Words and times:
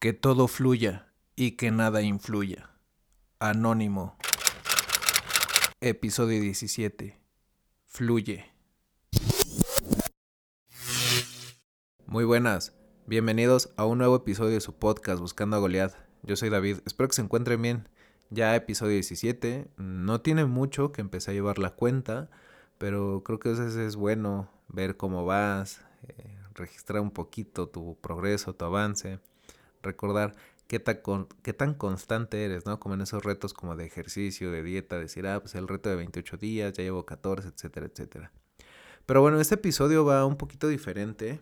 Que 0.00 0.12
todo 0.12 0.46
fluya 0.46 1.08
y 1.34 1.56
que 1.56 1.72
nada 1.72 2.02
influya. 2.02 2.70
Anónimo. 3.40 4.16
Episodio 5.80 6.40
17. 6.40 7.18
Fluye. 7.84 8.44
Muy 12.06 12.24
buenas. 12.24 12.76
Bienvenidos 13.08 13.72
a 13.76 13.86
un 13.86 13.98
nuevo 13.98 14.14
episodio 14.14 14.52
de 14.52 14.60
su 14.60 14.78
podcast 14.78 15.18
Buscando 15.18 15.56
a 15.56 15.58
Goliath. 15.58 15.96
Yo 16.22 16.36
soy 16.36 16.48
David. 16.48 16.78
Espero 16.86 17.08
que 17.08 17.16
se 17.16 17.22
encuentren 17.22 17.60
bien. 17.60 17.88
Ya 18.30 18.54
episodio 18.54 18.92
17. 18.92 19.66
No 19.78 20.20
tiene 20.20 20.44
mucho 20.44 20.92
que 20.92 21.00
empecé 21.00 21.32
a 21.32 21.34
llevar 21.34 21.58
la 21.58 21.70
cuenta, 21.70 22.30
pero 22.78 23.24
creo 23.24 23.40
que 23.40 23.48
a 23.48 23.52
veces 23.52 23.74
es 23.74 23.96
bueno 23.96 24.48
ver 24.68 24.96
cómo 24.96 25.24
vas, 25.24 25.84
eh, 26.06 26.38
registrar 26.54 27.00
un 27.00 27.10
poquito 27.10 27.68
tu 27.68 27.98
progreso, 28.00 28.54
tu 28.54 28.64
avance 28.64 29.18
recordar 29.82 30.34
qué 30.68 30.78
tan, 30.78 31.00
qué 31.42 31.52
tan 31.52 31.74
constante 31.74 32.44
eres, 32.44 32.66
¿no? 32.66 32.78
Como 32.78 32.94
en 32.94 33.00
esos 33.00 33.24
retos 33.24 33.54
como 33.54 33.74
de 33.74 33.86
ejercicio, 33.86 34.52
de 34.52 34.62
dieta, 34.62 34.98
decir, 34.98 35.26
ah, 35.26 35.40
pues 35.40 35.54
el 35.54 35.66
reto 35.66 35.88
de 35.88 35.96
28 35.96 36.36
días, 36.36 36.72
ya 36.74 36.84
llevo 36.84 37.06
14, 37.06 37.48
etcétera, 37.48 37.86
etcétera. 37.86 38.32
Pero 39.06 39.22
bueno, 39.22 39.40
este 39.40 39.54
episodio 39.54 40.04
va 40.04 40.26
un 40.26 40.36
poquito 40.36 40.68
diferente. 40.68 41.40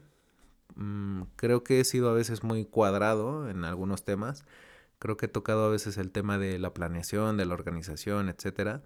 Mm, 0.76 1.22
creo 1.36 1.64
que 1.64 1.80
he 1.80 1.84
sido 1.84 2.08
a 2.08 2.14
veces 2.14 2.44
muy 2.44 2.64
cuadrado 2.64 3.50
en 3.50 3.64
algunos 3.64 4.04
temas. 4.04 4.44
Creo 5.00 5.16
que 5.16 5.26
he 5.26 5.28
tocado 5.28 5.64
a 5.66 5.70
veces 5.70 5.98
el 5.98 6.12
tema 6.12 6.38
de 6.38 6.58
la 6.60 6.72
planeación, 6.72 7.36
de 7.36 7.46
la 7.46 7.54
organización, 7.54 8.28
etcétera. 8.28 8.82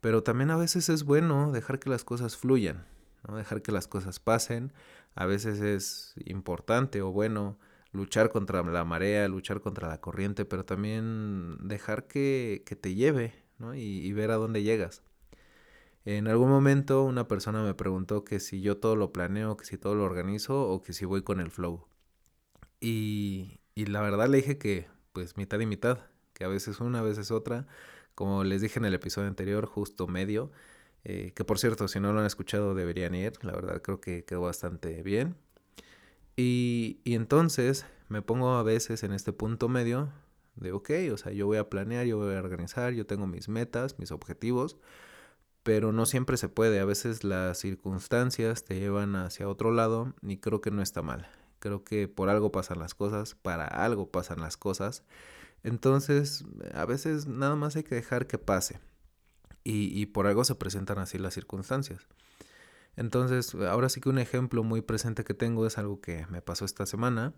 Pero 0.00 0.22
también 0.22 0.50
a 0.50 0.56
veces 0.56 0.88
es 0.88 1.04
bueno 1.04 1.52
dejar 1.52 1.78
que 1.78 1.90
las 1.90 2.04
cosas 2.04 2.36
fluyan, 2.36 2.86
¿no? 3.28 3.36
dejar 3.36 3.62
que 3.62 3.72
las 3.72 3.86
cosas 3.88 4.20
pasen. 4.20 4.72
A 5.14 5.26
veces 5.26 5.60
es 5.60 6.14
importante 6.24 7.02
o 7.02 7.12
bueno 7.12 7.58
luchar 7.96 8.30
contra 8.30 8.62
la 8.62 8.84
marea, 8.84 9.28
luchar 9.28 9.60
contra 9.60 9.88
la 9.88 10.00
corriente, 10.00 10.44
pero 10.44 10.64
también 10.64 11.56
dejar 11.68 12.06
que, 12.06 12.62
te 12.80 12.94
lleve 12.94 13.34
¿no? 13.58 13.74
y, 13.74 14.12
ver 14.12 14.30
a 14.30 14.36
dónde 14.36 14.62
llegas. 14.62 15.02
En 16.04 16.28
algún 16.28 16.48
momento 16.50 17.02
una 17.04 17.26
persona 17.28 17.62
me 17.62 17.74
preguntó 17.74 18.24
que 18.24 18.38
si 18.40 18.60
yo 18.60 18.76
todo 18.78 18.96
lo 18.96 19.12
planeo, 19.12 19.56
que 19.56 19.64
si 19.64 19.78
todo 19.78 19.94
lo 19.96 20.04
organizo 20.04 20.68
o 20.68 20.82
que 20.82 20.92
si 20.92 21.04
voy 21.04 21.22
con 21.22 21.40
el 21.40 21.50
flow. 21.50 21.86
Y, 22.80 23.60
y 23.74 23.86
la 23.86 24.00
verdad 24.02 24.28
le 24.28 24.38
dije 24.38 24.58
que 24.58 24.86
pues 25.12 25.36
mitad 25.36 25.58
y 25.60 25.66
mitad, 25.66 26.00
que 26.34 26.44
a 26.44 26.48
veces 26.48 26.80
una, 26.80 27.00
a 27.00 27.02
veces 27.02 27.30
otra. 27.30 27.66
Como 28.14 28.44
les 28.44 28.60
dije 28.62 28.78
en 28.78 28.84
el 28.84 28.94
episodio 28.94 29.28
anterior, 29.28 29.66
justo 29.66 30.06
medio. 30.06 30.52
Eh, 31.04 31.32
que 31.34 31.44
por 31.44 31.58
cierto, 31.58 31.88
si 31.88 32.00
no 32.00 32.12
lo 32.12 32.20
han 32.20 32.26
escuchado 32.26 32.74
deberían 32.74 33.14
ir. 33.14 33.32
La 33.42 33.52
verdad 33.52 33.82
creo 33.82 34.00
que 34.00 34.24
quedó 34.24 34.42
bastante 34.42 35.02
bien. 35.02 35.36
Y, 36.36 37.00
entonces 37.04 37.86
me 38.08 38.22
pongo 38.22 38.50
a 38.56 38.62
veces 38.62 39.02
en 39.02 39.12
este 39.12 39.32
punto 39.32 39.68
medio 39.68 40.12
de, 40.56 40.72
ok, 40.72 40.90
o 41.12 41.16
sea, 41.16 41.32
yo 41.32 41.46
voy 41.46 41.56
a 41.56 41.70
planear, 41.70 42.06
yo 42.06 42.18
voy 42.18 42.34
a 42.34 42.38
organizar, 42.38 42.92
yo 42.92 43.06
tengo 43.06 43.26
mis 43.26 43.48
metas, 43.48 43.98
mis 43.98 44.12
objetivos, 44.12 44.76
pero 45.62 45.92
no 45.92 46.06
siempre 46.06 46.36
se 46.36 46.48
puede. 46.48 46.78
A 46.80 46.84
veces 46.84 47.24
las 47.24 47.58
circunstancias 47.58 48.64
te 48.64 48.78
llevan 48.78 49.16
hacia 49.16 49.48
otro 49.48 49.72
lado 49.72 50.14
y 50.22 50.36
creo 50.38 50.60
que 50.60 50.70
no 50.70 50.82
está 50.82 51.02
mal. 51.02 51.28
Creo 51.58 51.84
que 51.84 52.06
por 52.06 52.28
algo 52.28 52.52
pasan 52.52 52.78
las 52.78 52.94
cosas, 52.94 53.34
para 53.34 53.66
algo 53.66 54.10
pasan 54.10 54.40
las 54.40 54.56
cosas. 54.56 55.02
Entonces, 55.64 56.44
a 56.74 56.84
veces 56.84 57.26
nada 57.26 57.56
más 57.56 57.76
hay 57.76 57.82
que 57.82 57.94
dejar 57.94 58.26
que 58.26 58.38
pase. 58.38 58.78
Y, 59.64 60.00
y 60.00 60.06
por 60.06 60.26
algo 60.26 60.44
se 60.44 60.54
presentan 60.54 60.98
así 60.98 61.18
las 61.18 61.34
circunstancias. 61.34 62.06
Entonces, 62.96 63.54
ahora 63.54 63.88
sí 63.88 64.00
que 64.00 64.08
un 64.08 64.18
ejemplo 64.18 64.64
muy 64.64 64.80
presente 64.82 65.24
que 65.24 65.34
tengo 65.34 65.66
es 65.66 65.78
algo 65.78 66.00
que 66.00 66.26
me 66.30 66.42
pasó 66.42 66.64
esta 66.64 66.86
semana. 66.86 67.34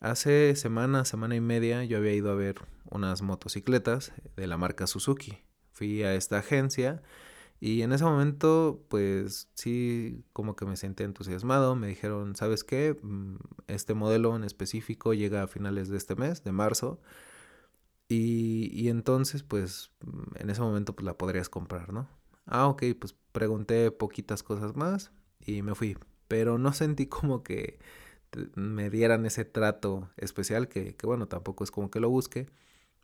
Hace 0.00 0.56
semana, 0.56 1.04
semana 1.04 1.36
y 1.36 1.40
media, 1.40 1.84
yo 1.84 1.98
había 1.98 2.14
ido 2.14 2.30
a 2.30 2.34
ver 2.34 2.56
unas 2.90 3.22
motocicletas 3.22 4.12
de 4.36 4.46
la 4.46 4.56
marca 4.56 4.86
Suzuki. 4.86 5.38
Fui 5.72 6.02
a 6.02 6.14
esta 6.14 6.38
agencia 6.38 7.02
y 7.60 7.82
en 7.82 7.92
ese 7.92 8.04
momento, 8.04 8.84
pues 8.88 9.48
sí, 9.54 10.24
como 10.32 10.56
que 10.56 10.66
me 10.66 10.76
sentí 10.76 11.02
entusiasmado. 11.04 11.76
Me 11.76 11.86
dijeron, 11.86 12.36
¿sabes 12.36 12.64
qué? 12.64 12.98
Mm, 13.02 13.36
este 13.68 13.94
modelo 13.94 14.36
en 14.36 14.44
específico 14.44 15.14
llega 15.14 15.42
a 15.42 15.48
finales 15.48 15.88
de 15.88 15.96
este 15.96 16.16
mes, 16.16 16.44
de 16.44 16.52
marzo. 16.52 17.00
Y, 18.08 18.70
y 18.72 18.88
entonces, 18.90 19.42
pues 19.42 19.90
en 20.36 20.50
ese 20.50 20.60
momento, 20.60 20.94
pues 20.94 21.06
la 21.06 21.16
podrías 21.16 21.48
comprar, 21.48 21.92
¿no? 21.92 22.08
Ah, 22.46 22.68
ok, 22.68 22.82
pues 22.98 23.14
pregunté 23.32 23.90
poquitas 23.90 24.42
cosas 24.42 24.76
más 24.76 25.12
y 25.40 25.62
me 25.62 25.74
fui. 25.74 25.96
Pero 26.28 26.58
no 26.58 26.72
sentí 26.72 27.06
como 27.06 27.42
que 27.42 27.78
me 28.54 28.90
dieran 28.90 29.26
ese 29.26 29.44
trato 29.44 30.10
especial, 30.16 30.68
que, 30.68 30.96
bueno, 31.04 31.28
tampoco 31.28 31.64
es 31.64 31.70
como 31.70 31.90
que 31.90 32.00
lo 32.00 32.10
busque. 32.10 32.48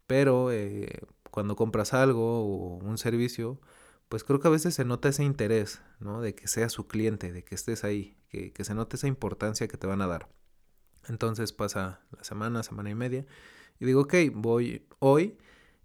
Pero 0.06 0.53
eh, 0.53 1.01
cuando 1.31 1.56
compras 1.56 1.95
algo 1.95 2.45
o 2.45 2.77
un 2.78 2.99
servicio, 2.99 3.61
pues 4.09 4.25
creo 4.25 4.41
que 4.41 4.49
a 4.49 4.51
veces 4.51 4.75
se 4.75 4.84
nota 4.84 5.09
ese 5.09 5.25
interés, 5.25 5.83
¿no? 6.01 6.21
De 6.21 6.34
que 6.34 6.49
sea 6.49 6.69
su 6.69 6.87
cliente, 6.89 7.33
de 7.33 7.45
que 7.45 7.55
estés 7.55 7.84
ahí, 7.84 8.17
que, 8.28 8.53
que 8.53 8.65
se 8.65 8.75
note 8.75 8.97
esa 8.97 9.07
importancia 9.09 9.69
que 9.69 9.77
te 9.78 9.87
van 9.87 10.03
a 10.03 10.07
dar. 10.09 10.28
Entonces 11.09 11.53
pasa 11.53 12.01
la 12.17 12.25
semana, 12.25 12.62
semana 12.62 12.91
y 12.91 12.95
media, 12.95 13.27
y 13.78 13.87
digo, 13.87 14.03
ok, 14.03 14.15
voy 14.34 14.87
hoy 14.99 15.39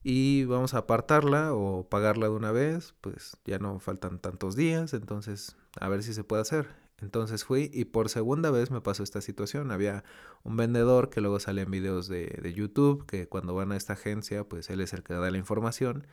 y 0.07 0.45
vamos 0.45 0.75
a 0.75 0.77
apartarla 0.77 1.55
o 1.55 1.89
pagarla 1.89 2.27
de 2.27 2.35
una 2.35 2.51
vez, 2.51 2.93
pues 3.01 3.37
ya 3.43 3.57
no 3.57 3.79
faltan 3.79 4.19
tantos 4.19 4.55
días, 4.55 4.93
entonces 4.93 5.57
a 5.79 5.89
ver 5.89 6.03
si 6.03 6.13
se 6.13 6.23
puede 6.23 6.43
hacer. 6.43 6.67
Entonces 7.01 7.43
fui 7.43 7.71
y 7.73 7.85
por 7.85 8.09
segunda 8.09 8.51
vez 8.51 8.69
me 8.69 8.81
pasó 8.81 9.01
esta 9.01 9.19
situación. 9.19 9.71
Había 9.71 10.03
un 10.43 10.57
vendedor 10.57 11.09
que 11.09 11.21
luego 11.21 11.39
sale 11.39 11.63
en 11.63 11.71
videos 11.71 12.07
de, 12.07 12.53
YouTube, 12.55 13.07
que 13.07 13.27
cuando 13.27 13.55
van 13.55 13.71
a 13.71 13.77
esta 13.77 13.93
agencia, 13.93 14.47
pues 14.47 14.69
él 14.69 14.81
es 14.81 14.93
el 14.93 15.01
que 15.01 15.15
da 15.15 15.31
la 15.31 15.39
información. 15.39 16.05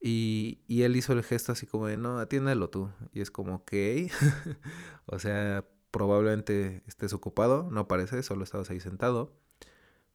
Y, 0.00 0.60
y 0.68 0.82
él 0.82 0.94
hizo 0.94 1.12
el 1.12 1.24
gesto 1.24 1.50
así 1.50 1.66
como 1.66 1.88
de, 1.88 1.96
no, 1.96 2.20
atiéndelo 2.20 2.70
tú. 2.70 2.88
Y 3.12 3.20
es 3.20 3.32
como, 3.32 3.56
ok. 3.56 3.72
o 5.06 5.18
sea, 5.18 5.64
probablemente 5.90 6.84
estés 6.86 7.12
ocupado, 7.12 7.68
no 7.72 7.88
parece, 7.88 8.22
solo 8.22 8.44
estabas 8.44 8.70
ahí 8.70 8.78
sentado. 8.78 9.32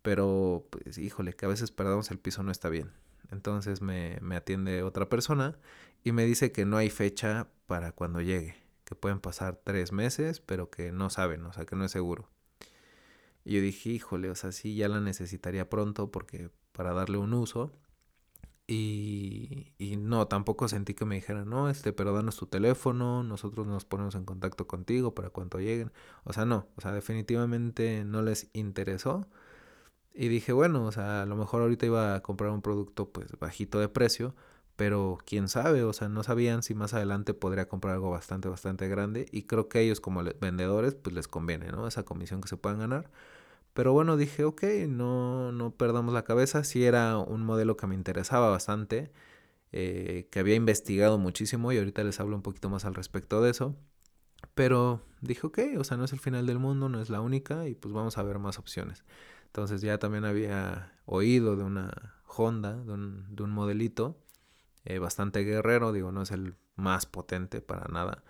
Pero, 0.04 0.68
pues, 0.70 1.00
híjole, 1.00 1.34
que 1.34 1.46
a 1.46 1.50
veces 1.50 1.72
perdamos 1.72 2.12
el 2.12 2.20
piso 2.20 2.44
no 2.44 2.52
está 2.52 2.70
bien. 2.70 2.92
Entonces 3.32 3.82
me, 3.82 4.20
me 4.22 4.36
atiende 4.36 4.84
otra 4.84 5.10
persona 5.10 5.58
y 6.04 6.12
me 6.12 6.26
dice 6.26 6.52
que 6.52 6.66
no 6.66 6.78
hay 6.78 6.90
fecha 6.92 7.50
para 7.66 7.92
cuando 7.94 8.22
llegue, 8.22 8.56
que 8.86 8.96
pueden 8.96 9.20
pasar 9.20 9.60
tres 9.64 9.92
meses, 9.92 10.40
pero 10.42 10.70
que 10.70 10.92
no 10.92 11.10
saben, 11.10 11.44
o 11.46 11.54
sea, 11.54 11.66
que 11.66 11.76
no 11.76 11.86
es 11.86 11.92
seguro. 11.92 12.30
Y 13.46 13.56
yo 13.56 13.62
dije, 13.62 13.90
híjole, 13.90 14.30
o 14.30 14.36
sea, 14.36 14.52
sí, 14.52 14.76
ya 14.76 14.88
la 14.88 15.00
necesitaría 15.00 15.70
pronto 15.70 16.12
porque 16.12 16.50
para 16.72 16.94
darle 16.94 17.18
un 17.18 17.34
uso. 17.34 17.72
Y, 18.66 19.74
y, 19.78 19.98
no, 19.98 20.28
tampoco 20.28 20.70
sentí 20.70 20.94
que 20.94 21.06
me 21.06 21.16
dijeran, 21.16 21.50
no, 21.50 21.70
este, 21.70 21.92
pero 21.92 22.14
danos 22.14 22.38
tu 22.38 22.46
teléfono, 22.48 23.22
nosotros 23.24 23.68
nos 23.68 23.84
ponemos 23.84 24.16
en 24.16 24.24
contacto 24.24 24.68
contigo 24.68 25.14
para 25.14 25.30
cuando 25.30 25.60
lleguen. 25.60 25.92
O 26.24 26.32
sea, 26.34 26.46
no, 26.46 26.68
o 26.78 26.82
sea, 26.82 26.92
definitivamente 26.94 28.06
no 28.06 28.22
les 28.22 28.50
interesó. 28.54 29.28
Y 30.14 30.28
dije, 30.28 30.54
bueno, 30.54 30.86
o 30.86 30.92
sea, 30.92 31.24
a 31.24 31.26
lo 31.26 31.36
mejor 31.36 31.62
ahorita 31.62 31.86
iba 31.86 32.16
a 32.16 32.22
comprar 32.22 32.52
un 32.52 32.62
producto 32.62 33.10
pues 33.12 33.32
bajito 33.40 33.80
de 33.80 33.90
precio, 33.90 34.36
pero 34.76 35.18
quién 35.26 35.48
sabe, 35.50 35.84
o 35.84 35.94
sea, 35.94 36.10
no 36.10 36.24
sabían 36.24 36.64
si 36.64 36.76
más 36.76 36.94
adelante 36.94 37.34
podría 37.34 37.68
comprar 37.68 37.96
algo 37.96 38.12
bastante, 38.12 38.50
bastante 38.50 38.88
grande. 38.88 39.26
Y 39.32 39.44
creo 39.44 39.70
que 39.70 39.82
ellos 39.82 40.00
como 40.02 40.24
vendedores 40.40 40.96
pues 40.96 41.16
les 41.16 41.28
conviene, 41.28 41.72
¿no? 41.72 41.88
Esa 41.88 42.04
comisión 42.04 42.42
que 42.42 42.48
se 42.50 42.58
puedan 42.58 42.80
ganar. 42.80 43.10
Pero 43.74 43.94
bueno, 43.94 44.18
dije, 44.18 44.46
ok, 44.46 44.64
no, 44.90 45.52
no 45.52 45.72
perdamos 45.72 46.14
la 46.14 46.24
cabeza. 46.24 46.64
Si 46.64 46.86
era 46.86 47.18
un 47.18 47.44
modelo 47.44 47.78
que 47.78 47.88
me 47.88 47.96
interesaba 47.96 48.50
bastante, 48.50 49.12
eh, 49.72 50.28
que 50.32 50.40
había 50.40 50.56
investigado 50.56 51.18
muchísimo 51.20 51.72
y 51.72 51.78
ahorita 51.80 52.04
les 52.04 52.20
hablo 52.20 52.36
un 52.36 52.44
poquito 52.44 52.70
más 52.70 52.86
al 52.86 52.96
respecto 52.96 53.42
de 53.42 53.52
eso. 53.52 53.76
Pero 54.56 55.02
dije, 55.22 55.48
ok, 55.48 55.60
o 55.80 55.84
sea, 55.84 55.98
no 55.98 56.06
es 56.06 56.14
el 56.14 56.20
final 56.20 56.46
del 56.46 56.60
mundo, 56.60 56.90
no 56.90 57.02
es 57.02 57.10
la 57.10 57.22
única 57.22 57.68
y 57.68 57.76
pues 57.76 57.94
vamos 57.94 58.18
a 58.18 58.24
ver 58.24 58.40
más 58.40 58.60
opciones. 58.60 59.04
Entonces 59.54 59.82
ya 59.82 60.00
también 60.00 60.26
había 60.26 60.92
oído 61.06 61.56
de 61.56 61.64
una 61.64 62.16
Honda, 62.26 62.74
de 62.74 62.92
un, 62.92 63.36
de 63.36 63.44
un 63.44 63.52
modelito 63.52 64.18
eh, 64.84 64.98
bastante 64.98 65.42
guerrero, 65.44 65.94
digo, 65.94 66.12
no 66.12 66.24
es 66.24 66.32
el 66.32 66.56
más 66.76 67.06
potente 67.06 67.62
para 67.62 67.88
nada, 67.88 68.24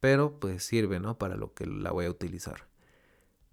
pero 0.00 0.40
pues 0.40 0.64
sirve, 0.64 0.98
¿no? 0.98 1.18
Para 1.18 1.36
lo 1.36 1.52
que 1.52 1.66
la 1.66 1.92
voy 1.92 2.06
a 2.06 2.10
utilizar. 2.10 2.66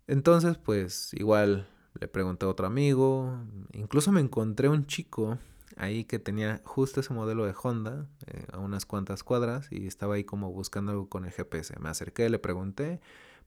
Entonces, 0.07 0.57
pues 0.57 1.13
igual 1.15 1.67
le 1.99 2.07
pregunté 2.07 2.45
a 2.45 2.49
otro 2.49 2.65
amigo, 2.65 3.37
incluso 3.73 4.13
me 4.13 4.21
encontré 4.21 4.69
un 4.69 4.85
chico 4.85 5.37
ahí 5.75 6.05
que 6.05 6.19
tenía 6.19 6.61
justo 6.63 7.01
ese 7.01 7.13
modelo 7.13 7.45
de 7.45 7.53
Honda 7.61 8.07
eh, 8.27 8.45
a 8.53 8.59
unas 8.59 8.85
cuantas 8.85 9.25
cuadras 9.25 9.69
y 9.69 9.85
estaba 9.85 10.15
ahí 10.15 10.23
como 10.23 10.53
buscando 10.53 10.93
algo 10.93 11.09
con 11.09 11.25
el 11.25 11.31
GPS. 11.33 11.77
Me 11.81 11.89
acerqué, 11.89 12.29
le 12.29 12.39
pregunté 12.39 13.01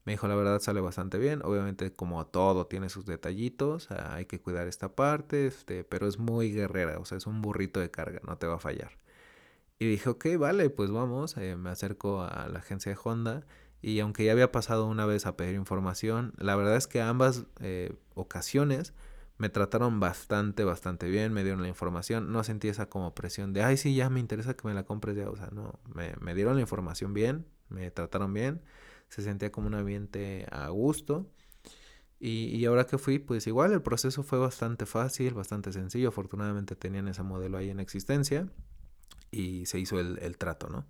me 0.05 0.13
dijo, 0.13 0.27
la 0.27 0.35
verdad 0.35 0.59
sale 0.59 0.81
bastante 0.81 1.17
bien. 1.17 1.41
Obviamente, 1.43 1.93
como 1.93 2.25
todo, 2.25 2.67
tiene 2.67 2.89
sus 2.89 3.05
detallitos. 3.05 3.89
hay 3.91 4.25
que 4.25 4.41
cuidar 4.41 4.67
esta 4.67 4.95
parte, 4.95 5.47
este, 5.47 5.83
pero 5.83 6.07
es 6.07 6.17
muy 6.17 6.51
guerrera. 6.51 6.99
O 6.99 7.05
sea, 7.05 7.17
es 7.17 7.27
un 7.27 7.41
burrito 7.41 7.79
de 7.79 7.91
carga, 7.91 8.19
no 8.25 8.37
te 8.37 8.47
va 8.47 8.55
a 8.55 8.59
fallar. 8.59 8.97
Y 9.79 9.87
dije, 9.87 10.09
ok, 10.09 10.25
vale, 10.39 10.69
pues 10.69 10.91
vamos. 10.91 11.37
Eh, 11.37 11.55
me 11.55 11.69
acerco 11.69 12.21
a 12.21 12.47
la 12.49 12.59
agencia 12.59 12.91
de 12.91 12.99
Honda. 13.03 13.45
Y 13.81 13.99
aunque 13.99 14.25
ya 14.25 14.31
había 14.31 14.51
pasado 14.51 14.87
una 14.87 15.05
vez 15.05 15.25
a 15.25 15.37
pedir 15.37 15.55
información, 15.55 16.33
la 16.37 16.55
verdad 16.55 16.75
es 16.77 16.87
que 16.87 17.01
ambas 17.01 17.45
eh, 17.61 17.95
ocasiones 18.13 18.93
me 19.37 19.49
trataron 19.49 19.99
bastante, 19.99 20.63
bastante 20.63 21.09
bien, 21.09 21.33
me 21.33 21.43
dieron 21.43 21.63
la 21.63 21.67
información, 21.67 22.31
no 22.31 22.43
sentí 22.43 22.67
esa 22.67 22.89
como 22.89 23.15
presión 23.15 23.53
de, 23.53 23.63
ay, 23.63 23.75
sí, 23.75 23.95
ya 23.95 24.07
me 24.11 24.19
interesa 24.19 24.53
que 24.53 24.67
me 24.67 24.75
la 24.75 24.83
compres 24.83 25.15
ya, 25.15 25.27
o 25.27 25.35
sea, 25.35 25.49
no, 25.51 25.79
me, 25.95 26.13
me 26.21 26.35
dieron 26.35 26.53
la 26.53 26.61
información 26.61 27.15
bien, 27.15 27.47
me 27.69 27.89
trataron 27.89 28.35
bien, 28.35 28.61
se 29.11 29.21
sentía 29.21 29.51
como 29.51 29.67
un 29.67 29.75
ambiente 29.75 30.47
a 30.51 30.69
gusto. 30.69 31.29
Y, 32.19 32.55
y, 32.55 32.65
ahora 32.65 32.85
que 32.85 32.97
fui, 32.97 33.19
pues 33.19 33.45
igual 33.47 33.73
el 33.73 33.81
proceso 33.81 34.23
fue 34.23 34.39
bastante 34.39 34.85
fácil, 34.85 35.33
bastante 35.33 35.73
sencillo. 35.73 36.09
Afortunadamente 36.09 36.75
tenían 36.75 37.07
ese 37.07 37.23
modelo 37.23 37.57
ahí 37.57 37.69
en 37.69 37.79
existencia 37.79 38.47
y 39.31 39.65
se 39.65 39.79
hizo 39.79 39.99
el, 39.99 40.17
el 40.19 40.37
trato, 40.37 40.69
¿no? 40.69 40.85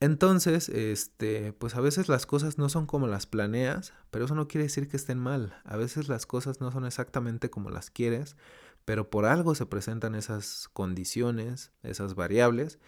Entonces, 0.00 0.68
este, 0.68 1.54
pues 1.54 1.76
a 1.76 1.80
veces 1.80 2.08
las 2.08 2.26
cosas 2.26 2.58
no 2.58 2.68
son 2.68 2.84
como 2.84 3.06
las 3.06 3.24
planeas, 3.24 3.94
pero 4.10 4.26
eso 4.26 4.34
no 4.34 4.48
quiere 4.48 4.64
decir 4.64 4.88
que 4.88 4.98
estén 4.98 5.18
mal. 5.18 5.56
A 5.64 5.78
veces 5.78 6.08
las 6.08 6.26
cosas 6.26 6.60
no 6.60 6.70
son 6.72 6.84
exactamente 6.84 7.48
como 7.48 7.70
las 7.70 7.90
quieres, 7.90 8.36
pero 8.84 9.08
por 9.08 9.24
algo 9.24 9.54
se 9.54 9.64
presentan 9.64 10.14
esas 10.14 10.68
condiciones, 10.74 11.72
esas 11.82 12.16
variables. 12.16 12.78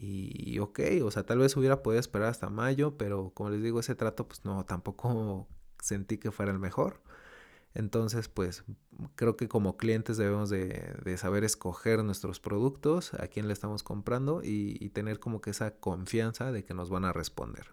Y 0.00 0.58
ok, 0.60 0.80
o 1.02 1.10
sea, 1.10 1.26
tal 1.26 1.38
vez 1.38 1.56
hubiera 1.56 1.82
podido 1.82 1.98
esperar 1.98 2.28
hasta 2.28 2.48
mayo, 2.50 2.96
pero 2.96 3.30
como 3.34 3.50
les 3.50 3.62
digo, 3.62 3.80
ese 3.80 3.96
trato 3.96 4.28
pues 4.28 4.44
no, 4.44 4.64
tampoco 4.64 5.48
sentí 5.82 6.18
que 6.18 6.30
fuera 6.30 6.52
el 6.52 6.58
mejor. 6.58 7.00
Entonces, 7.74 8.28
pues 8.28 8.64
creo 9.14 9.36
que 9.36 9.48
como 9.48 9.76
clientes 9.76 10.16
debemos 10.16 10.50
de, 10.50 11.16
saber 11.16 11.44
escoger 11.44 12.02
nuestros 12.02 12.40
productos, 12.40 13.14
a 13.14 13.28
quién 13.28 13.46
le 13.46 13.52
estamos 13.52 13.82
comprando 13.82 14.40
y, 14.42 14.88
tener 14.90 15.20
como 15.20 15.40
que 15.40 15.50
esa 15.50 15.72
confianza 15.76 16.50
de 16.50 16.64
que 16.64 16.74
nos 16.74 16.90
van 16.90 17.04
a 17.04 17.12
responder. 17.12 17.72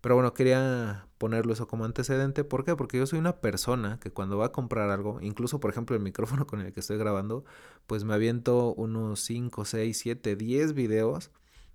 Pero 0.00 0.14
bueno, 0.14 0.34
quería 0.34 1.06
ponerlo 1.18 1.52
eso 1.52 1.66
como 1.66 1.84
antecedente. 1.84 2.44
¿Por 2.44 2.64
qué? 2.64 2.76
Porque 2.76 2.98
yo 2.98 3.06
soy 3.06 3.18
una 3.18 3.40
persona 3.40 3.98
que 4.00 4.10
cuando 4.12 4.38
va 4.38 4.46
a 4.46 4.52
comprar 4.52 4.90
algo, 4.90 5.20
incluso 5.20 5.60
por 5.60 5.70
ejemplo 5.70 5.96
el 5.96 6.02
micrófono 6.02 6.46
con 6.46 6.60
el 6.60 6.72
que 6.72 6.80
estoy 6.80 6.98
grabando, 6.98 7.44
pues 7.86 8.04
me 8.04 8.14
aviento 8.14 8.74
unos 8.74 9.20
5, 9.20 9.64
6, 9.64 9.98
7, 9.98 10.36
10 10.36 10.74
videos 10.74 11.30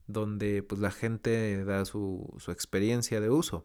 donde 0.07 0.63
pues 0.63 0.81
la 0.81 0.91
gente 0.91 1.63
da 1.65 1.85
su, 1.85 2.33
su 2.38 2.51
experiencia 2.51 3.21
de 3.21 3.29
uso 3.29 3.63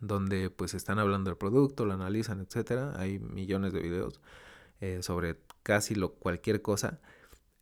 donde 0.00 0.50
pues 0.50 0.74
están 0.74 0.98
hablando 0.98 1.30
del 1.30 1.36
producto, 1.36 1.84
lo 1.84 1.92
analizan, 1.92 2.40
etcétera. 2.40 2.94
Hay 2.96 3.18
millones 3.18 3.72
de 3.72 3.80
videos 3.80 4.20
eh, 4.80 5.02
sobre 5.02 5.38
casi 5.62 5.94
lo, 5.94 6.14
cualquier 6.14 6.62
cosa. 6.62 7.00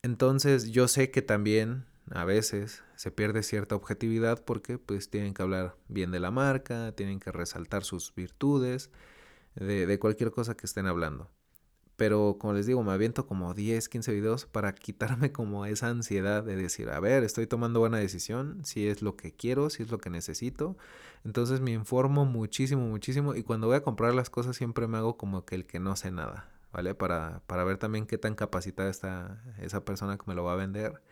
Entonces 0.03 0.71
yo 0.71 0.89
sé 0.89 1.11
que 1.11 1.23
también 1.23 1.85
a 2.13 2.25
veces 2.25 2.83
se 2.97 3.11
pierde 3.11 3.43
cierta 3.43 3.75
objetividad 3.75 4.43
porque 4.45 4.79
pues 4.79 5.11
tienen 5.11 5.35
que 5.35 5.43
hablar 5.43 5.77
bien 5.89 6.11
de 6.11 6.21
la 6.21 6.31
marca, 6.31 6.93
tienen 6.93 7.21
que 7.21 7.33
resaltar 7.33 7.85
sus 7.85 8.15
virtudes, 8.15 8.91
de, 9.55 9.99
cualquier 9.99 10.31
cosa 10.31 10.57
que 10.57 10.67
estén 10.67 10.87
hablando. 10.87 11.31
Pero 11.97 12.37
como 12.39 12.53
les 12.53 12.67
digo, 12.67 12.83
me 12.85 12.93
aviento 12.93 13.27
como 13.27 13.55
10, 13.55 13.89
15 13.89 14.13
videos 14.13 14.47
para 14.47 14.73
quitarme 14.73 15.33
como 15.33 15.67
esa 15.67 15.89
ansiedad 15.89 16.45
de 16.45 16.55
decir, 16.55 16.91
a 16.91 17.01
ver, 17.01 17.25
estoy 17.25 17.49
tomando 17.49 17.81
buena 17.81 17.99
decisión, 17.99 18.65
si 18.65 18.87
es 18.87 19.03
lo 19.03 19.17
que 19.17 19.33
quiero, 19.33 19.69
si 19.69 19.83
es 19.83 19.91
lo 19.91 19.99
que 19.99 20.09
necesito. 20.09 20.77
Entonces 21.25 21.61
me 21.61 21.73
informo 21.73 22.25
muchísimo, 22.25 22.87
muchísimo. 22.87 23.35
Y 23.35 23.43
cuando 23.43 23.67
voy 23.67 23.77
a 23.77 23.83
comprar 23.83 24.15
las 24.15 24.31
cosas 24.31 24.57
siempre 24.57 24.87
me 24.87 24.99
hago 24.99 25.17
como 25.17 25.45
que 25.45 25.57
el 25.57 25.67
que 25.67 25.81
no 25.81 25.97
sé 25.97 26.13
nada, 26.13 26.49
¿vale? 26.73 26.95
Para, 26.95 27.43
para 27.49 27.65
ver 27.65 27.79
también 27.79 28.07
qué 28.07 28.17
tan 28.17 28.37
capacitada 28.37 28.91
está 28.91 29.43
esa 29.59 29.85
persona 29.85 30.17
que 30.17 30.25
me 30.27 30.37
lo 30.37 30.45
va 30.45 30.53
a 30.53 30.57
vender. 30.57 31.03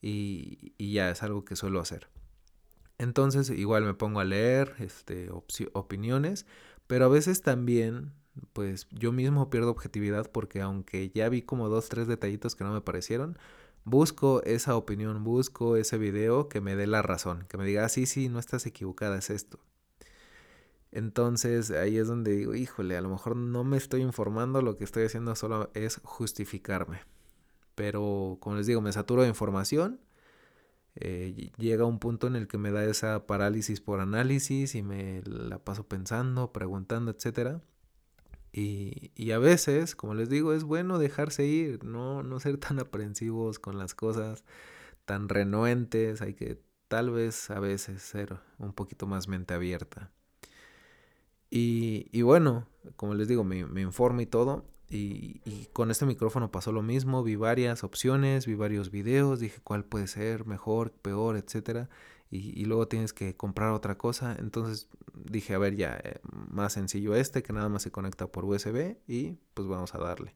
Y, 0.00 0.72
y 0.78 0.92
ya 0.92 1.10
es 1.10 1.22
algo 1.22 1.44
que 1.44 1.56
suelo 1.56 1.80
hacer. 1.80 2.08
Entonces 2.98 3.50
igual 3.50 3.84
me 3.84 3.94
pongo 3.94 4.20
a 4.20 4.24
leer 4.24 4.74
este, 4.80 5.30
opiniones, 5.72 6.46
pero 6.86 7.04
a 7.04 7.08
veces 7.08 7.42
también 7.42 8.12
pues 8.52 8.86
yo 8.90 9.12
mismo 9.12 9.50
pierdo 9.50 9.70
objetividad 9.70 10.30
porque 10.30 10.60
aunque 10.60 11.10
ya 11.10 11.28
vi 11.28 11.42
como 11.42 11.68
dos, 11.68 11.88
tres 11.88 12.06
detallitos 12.08 12.54
que 12.56 12.64
no 12.64 12.72
me 12.72 12.80
parecieron, 12.80 13.38
busco 13.84 14.42
esa 14.44 14.76
opinión, 14.76 15.24
busco 15.24 15.76
ese 15.76 15.98
video 15.98 16.48
que 16.48 16.60
me 16.60 16.76
dé 16.76 16.86
la 16.86 17.02
razón, 17.02 17.46
que 17.48 17.56
me 17.56 17.64
diga, 17.64 17.84
ah, 17.84 17.88
sí, 17.88 18.06
sí, 18.06 18.28
no 18.28 18.38
estás 18.38 18.66
equivocada, 18.66 19.18
es 19.18 19.30
esto. 19.30 19.60
Entonces 20.90 21.70
ahí 21.70 21.98
es 21.98 22.08
donde 22.08 22.32
digo, 22.32 22.54
híjole, 22.54 22.96
a 22.96 23.00
lo 23.00 23.10
mejor 23.10 23.36
no 23.36 23.64
me 23.64 23.76
estoy 23.76 24.02
informando, 24.02 24.62
lo 24.62 24.76
que 24.76 24.84
estoy 24.84 25.04
haciendo 25.04 25.34
solo 25.36 25.70
es 25.74 26.00
justificarme. 26.02 27.00
Pero 27.78 28.38
como 28.40 28.56
les 28.56 28.66
digo, 28.66 28.80
me 28.80 28.92
saturo 28.92 29.22
de 29.22 29.28
información. 29.28 30.00
Eh, 30.96 31.52
llega 31.58 31.84
un 31.84 32.00
punto 32.00 32.26
en 32.26 32.34
el 32.34 32.48
que 32.48 32.58
me 32.58 32.72
da 32.72 32.84
esa 32.84 33.24
parálisis 33.28 33.80
por 33.80 34.00
análisis 34.00 34.74
y 34.74 34.82
me 34.82 35.22
la 35.22 35.60
paso 35.60 35.86
pensando, 35.86 36.52
preguntando, 36.52 37.12
etcétera. 37.12 37.62
Y, 38.52 39.30
a 39.30 39.38
veces, 39.38 39.94
como 39.94 40.14
les 40.14 40.28
digo, 40.28 40.52
es 40.54 40.64
bueno 40.64 40.98
dejarse 40.98 41.44
ir, 41.44 41.84
no, 41.84 42.24
no 42.24 42.40
ser 42.40 42.58
tan 42.58 42.80
aprensivos 42.80 43.60
con 43.60 43.78
las 43.78 43.94
cosas, 43.94 44.42
tan 45.04 45.28
renuentes, 45.28 46.20
hay 46.20 46.34
que 46.34 46.60
tal 46.88 47.10
vez 47.12 47.48
a 47.50 47.60
veces 47.60 48.02
ser 48.02 48.40
un 48.58 48.72
poquito 48.72 49.06
más 49.06 49.28
mente 49.28 49.54
abierta. 49.54 50.10
Y, 51.48 52.08
y 52.10 52.22
bueno, 52.22 52.66
como 52.96 53.14
les 53.14 53.28
digo, 53.28 53.44
me, 53.44 53.66
me 53.66 53.82
informo 53.82 54.20
y 54.20 54.26
todo. 54.26 54.64
Y, 54.90 55.42
y, 55.44 55.66
con 55.72 55.90
este 55.90 56.06
micrófono 56.06 56.50
pasó 56.50 56.72
lo 56.72 56.82
mismo, 56.82 57.22
vi 57.22 57.36
varias 57.36 57.84
opciones, 57.84 58.46
vi 58.46 58.54
varios 58.54 58.90
videos, 58.90 59.38
dije 59.38 59.60
cuál 59.62 59.84
puede 59.84 60.06
ser 60.06 60.46
mejor, 60.46 60.92
peor, 60.92 61.36
etcétera 61.36 61.90
y, 62.30 62.64
luego 62.66 62.88
tienes 62.88 63.12
que 63.12 63.36
comprar 63.36 63.72
otra 63.72 63.96
cosa. 63.96 64.36
Entonces 64.38 64.88
dije, 65.14 65.54
a 65.54 65.58
ver, 65.58 65.76
ya, 65.76 65.98
eh, 66.02 66.20
más 66.22 66.74
sencillo 66.74 67.14
este, 67.14 67.42
que 67.42 67.52
nada 67.52 67.68
más 67.68 67.82
se 67.82 67.90
conecta 67.90 68.26
por 68.26 68.44
USB 68.44 68.96
y 69.06 69.38
pues 69.54 69.66
vamos 69.66 69.94
a 69.94 69.98
darle. 69.98 70.34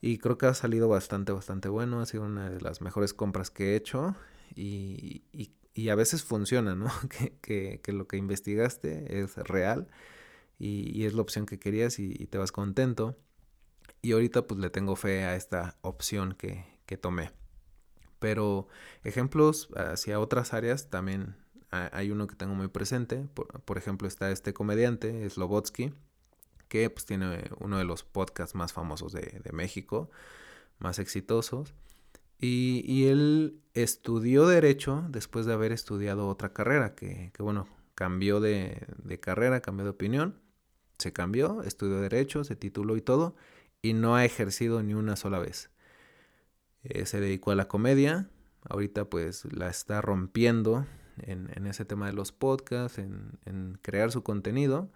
Y 0.00 0.18
creo 0.18 0.38
que 0.38 0.46
ha 0.46 0.54
salido 0.54 0.88
bastante, 0.88 1.32
bastante 1.32 1.68
bueno. 1.68 2.00
Ha 2.00 2.06
sido 2.06 2.24
una 2.24 2.48
de 2.48 2.60
las 2.60 2.80
mejores 2.80 3.12
compras 3.12 3.50
que 3.50 3.72
he 3.72 3.76
hecho. 3.76 4.14
Y, 4.54 5.24
y, 5.32 5.88
a 5.88 5.94
veces 5.94 6.22
funciona, 6.24 6.74
¿no? 6.74 6.86
que, 7.10 7.34
que, 7.40 7.80
que, 7.82 7.92
lo 7.92 8.06
que 8.06 8.16
investigaste 8.16 9.20
es 9.20 9.36
real. 9.36 9.88
Y, 10.58 11.04
es 11.06 11.14
la 11.14 11.22
opción 11.22 11.46
que 11.46 11.58
querías 11.58 11.98
y, 11.98 12.26
te 12.26 12.38
vas 12.38 12.52
contento. 12.52 13.16
Y 14.02 14.12
ahorita 14.12 14.46
pues 14.46 14.60
le 14.60 14.70
tengo 14.70 14.96
fe 14.96 15.24
a 15.24 15.36
esta 15.36 15.76
opción 15.82 16.34
que, 16.34 16.64
que 16.86 16.96
tomé. 16.96 17.32
Pero 18.18 18.68
ejemplos 19.04 19.68
hacia 19.76 20.20
otras 20.20 20.52
áreas 20.52 20.90
también 20.90 21.36
hay 21.70 22.10
uno 22.10 22.26
que 22.26 22.36
tengo 22.36 22.54
muy 22.54 22.68
presente. 22.68 23.28
Por, 23.64 23.78
ejemplo, 23.78 24.08
está 24.08 24.30
este 24.30 24.52
comediante, 24.52 25.28
Slobotsky, 25.28 25.94
que 26.68 26.90
pues 26.90 27.06
tiene 27.06 27.44
uno 27.58 27.78
de 27.78 27.84
los 27.84 28.04
podcasts 28.04 28.54
más 28.54 28.72
famosos 28.72 29.12
de, 29.12 29.42
México, 29.52 30.10
más 30.78 30.98
exitosos. 30.98 31.74
Y, 32.38 33.06
él 33.06 33.60
estudió 33.74 34.46
derecho 34.46 35.04
después 35.10 35.46
de 35.46 35.52
haber 35.52 35.72
estudiado 35.72 36.28
otra 36.28 36.52
carrera, 36.52 36.94
que, 36.94 37.32
bueno, 37.38 37.68
cambió 37.94 38.40
de, 38.40 38.86
de, 39.02 39.20
carrera, 39.20 39.60
cambió 39.60 39.84
de 39.84 39.90
opinión, 39.90 40.40
se 40.98 41.12
cambió, 41.12 41.62
estudió 41.62 42.00
derecho, 42.00 42.44
se 42.44 42.56
tituló 42.56 42.96
y 42.96 43.02
todo, 43.02 43.36
y 43.82 43.94
no 43.94 44.16
ha 44.16 44.24
ejercido 44.24 44.82
ni 44.82 44.94
una 44.94 45.16
sola 45.16 45.38
vez. 45.38 45.70
Eh, 46.82 47.06
se 47.06 47.20
dedicó 47.20 47.50
a 47.50 47.54
la 47.54 47.68
comedia, 47.68 48.28
ahorita 48.68 49.06
pues 49.06 49.44
la 49.52 49.68
está 49.68 50.00
rompiendo 50.00 50.86
en, 51.18 51.66
ese 51.66 51.84
tema 51.84 52.06
de 52.06 52.14
los 52.14 52.32
podcasts, 52.32 52.98
en, 52.98 53.78
crear 53.82 54.10
su 54.10 54.22
contenido 54.22 54.90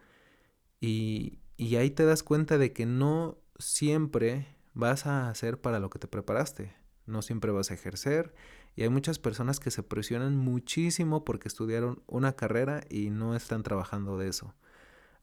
y, 0.81 1.39
y, 1.57 1.77
ahí 1.77 1.91
te 1.91 2.05
das 2.05 2.23
cuenta 2.23 2.57
de 2.57 2.73
que 2.73 2.87
no 2.87 3.39
siempre 3.59 4.47
vas 4.73 5.07
a 5.07 5.29
hacer 5.29 5.61
para 5.61 5.79
lo 5.81 5.91
que 5.91 5.99
te 5.99 6.09
preparaste, 6.09 6.75
no 7.07 7.21
siempre 7.21 7.53
vas 7.53 7.71
a 7.71 7.75
ejercer 7.75 8.35
y 8.75 8.83
hay 8.83 8.89
muchas 8.89 9.19
personas 9.19 9.61
que 9.61 9.71
se 9.71 9.83
presionan 9.83 10.37
muchísimo 10.37 11.25
porque 11.25 11.49
estudiaron 11.49 12.03
una 12.07 12.33
carrera 12.33 12.83
y 12.89 13.11
no 13.11 13.37
están 13.37 13.63
trabajando 13.63 14.17
de 14.17 14.29
eso 14.29 14.55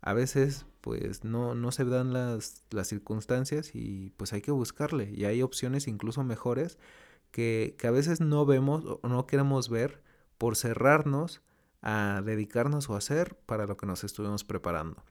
a 0.02 0.14
veces 0.14 0.66
pues 0.82 1.24
no, 1.24 1.54
no 1.56 1.72
se 1.72 1.86
dan 1.86 2.12
las, 2.12 2.64
las, 2.72 2.88
circunstancias 2.88 3.72
y 3.76 4.12
pues 4.18 4.34
hay 4.34 4.42
que 4.42 4.52
buscarle 4.52 5.12
y 5.14 5.26
hay 5.26 5.44
opciones 5.44 5.88
incluso 5.88 6.24
mejores 6.24 6.80
que, 7.30 7.76
que 7.78 7.88
a 7.88 7.92
veces 7.92 8.20
no 8.20 8.46
vemos 8.46 8.84
o 9.02 9.08
no 9.08 9.28
queremos 9.28 9.70
ver 9.70 10.02
por 10.38 10.56
cerrarnos 10.56 11.42
a 11.84 12.22
dedicarnos 12.26 12.90
o 12.90 12.96
hacer 12.96 13.36
para 13.46 13.68
lo 13.68 13.78
que 13.78 13.86
nos 13.86 14.04
estuvimos 14.04 14.44
preparando. 14.44 15.04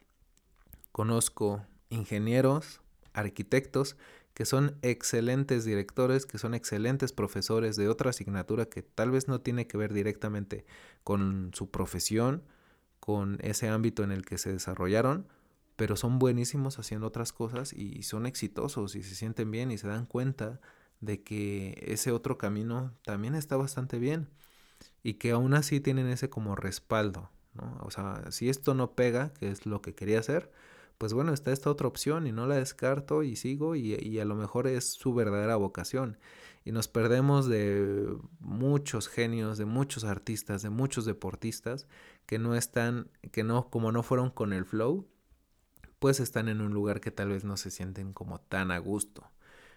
Conozco 0.92 1.64
ingenieros, 1.88 2.80
arquitectos 3.12 3.97
que 4.35 4.44
son 4.44 4.76
excelentes 4.82 5.64
directores, 5.64 6.26
que 6.26 6.38
son 6.38 6.54
excelentes 6.54 7.12
profesores 7.12 7.76
de 7.76 7.88
otra 7.88 8.11
asignatura 8.11 8.66
que 8.66 8.82
tal 8.82 9.11
vez 9.11 9.28
no 9.28 9.40
tiene 9.40 9.66
que 9.66 9.76
ver 9.76 9.92
directamente 9.92 10.64
con 11.04 11.50
su 11.54 11.70
profesión, 11.70 12.42
con 13.00 13.38
ese 13.42 13.69
ámbito 13.69 14.04
en 14.04 14.12
el 14.12 14.25
que 14.25 14.38
se 14.38 14.52
desarrollaron, 14.52 15.26
pero 15.76 15.97
son 15.97 16.19
buenísimos 16.19 16.78
haciendo 16.78 17.07
otras 17.07 17.33
cosas 17.33 17.73
y 17.73 18.02
son 18.02 18.26
exitosos 18.26 18.95
y 18.95 19.02
se 19.02 19.14
sienten 19.14 19.50
bien 19.50 19.71
y 19.71 19.78
se 19.78 19.88
dan 19.88 20.07
cuenta 20.07 20.61
de 21.00 21.23
que 21.23 21.83
ese 21.88 22.12
otro 22.12 22.37
camino 22.38 22.92
también 23.02 23.35
está 23.35 23.57
bastante 23.57 23.99
bien 23.99 24.28
y 25.02 25.14
que 25.14 25.30
aún 25.30 25.54
así 25.54 25.80
tienen 25.80 26.07
ese 26.09 26.28
como 26.28 26.57
respaldo, 26.57 27.30
¿no? 27.54 27.78
O 27.83 27.90
sea, 27.90 28.30
si 28.30 28.49
esto 28.49 28.75
no 28.75 28.95
pega, 28.95 29.33
que 29.33 29.50
es 29.50 29.66
lo 29.66 29.80
que 29.80 29.95
quería 29.95 30.19
hacer, 30.19 30.52
pues 30.99 31.14
bueno, 31.14 31.33
está 31.33 31.52
esta 31.52 31.71
otra 31.71 31.88
opción 31.88 32.26
y 32.26 32.33
no 32.33 32.47
la 32.47 32.57
descarto 32.57 33.23
y 33.23 33.37
sigo 33.37 33.75
y, 33.75 33.95
y 33.95 34.19
a 34.21 34.26
lo 34.26 34.35
mejor 34.35 34.66
es 34.66 34.92
su 34.92 35.14
verdadera 35.14 35.57
vocación. 35.57 36.19
Y 36.70 36.72
nos 36.72 36.86
perdemos 36.86 37.48
de 37.48 38.16
muchos 38.38 39.08
genios, 39.08 39.58
de 39.58 39.64
muchos 39.64 40.04
artistas, 40.04 40.62
de 40.62 40.70
muchos 40.70 41.04
deportistas 41.04 41.88
que 42.26 42.38
no 42.38 42.54
están, 42.54 43.10
que 43.32 43.42
no, 43.42 43.70
como 43.70 43.90
no 43.90 44.04
fueron 44.04 44.30
con 44.30 44.52
el 44.52 44.64
flow, 44.64 45.08
pues 45.98 46.20
están 46.20 46.48
en 46.48 46.60
un 46.60 46.72
lugar 46.72 47.00
que 47.00 47.10
tal 47.10 47.30
vez 47.30 47.42
no 47.42 47.56
se 47.56 47.72
sienten 47.72 48.12
como 48.12 48.40
tan 48.40 48.70
a 48.70 48.78
gusto. 48.78 49.32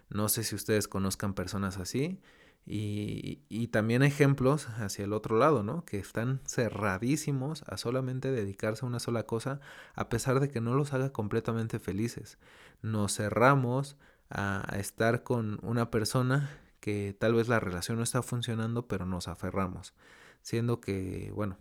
No 0.09 0.29
sé 0.29 0.43
si 0.43 0.53
ustedes 0.53 0.87
conozcan 0.87 1.33
personas 1.33 1.79
así. 1.79 2.21
Y, 2.63 3.41
y, 3.49 3.69
también 3.69 4.03
ejemplos 4.03 4.69
hacia 4.69 5.03
el 5.03 5.13
otro 5.13 5.39
lado, 5.39 5.63
¿no? 5.63 5.85
Que 5.85 5.97
están 5.97 6.41
cerradísimos 6.45 7.63
a 7.63 7.77
solamente 7.77 8.29
dedicarse 8.29 8.85
a 8.85 8.87
una 8.87 8.99
sola 8.99 9.23
cosa, 9.23 9.59
a 9.95 10.09
pesar 10.09 10.39
de 10.39 10.49
que 10.49 10.61
no 10.61 10.75
los 10.75 10.93
haga 10.93 11.11
completamente 11.11 11.79
felices. 11.79 12.37
Nos 12.83 13.15
cerramos 13.15 13.97
a 14.29 14.75
estar 14.77 15.23
con 15.23 15.57
una 15.63 15.89
persona 15.89 16.59
que 16.83 17.15
tal 17.17 17.33
vez 17.33 17.47
la 17.47 17.61
relación 17.61 17.95
no 17.97 18.03
está 18.03 18.21
funcionando, 18.21 18.89
pero 18.89 19.05
nos 19.05 19.29
aferramos. 19.29 19.93
Siendo 20.41 20.81
que, 20.81 21.31
bueno, 21.33 21.57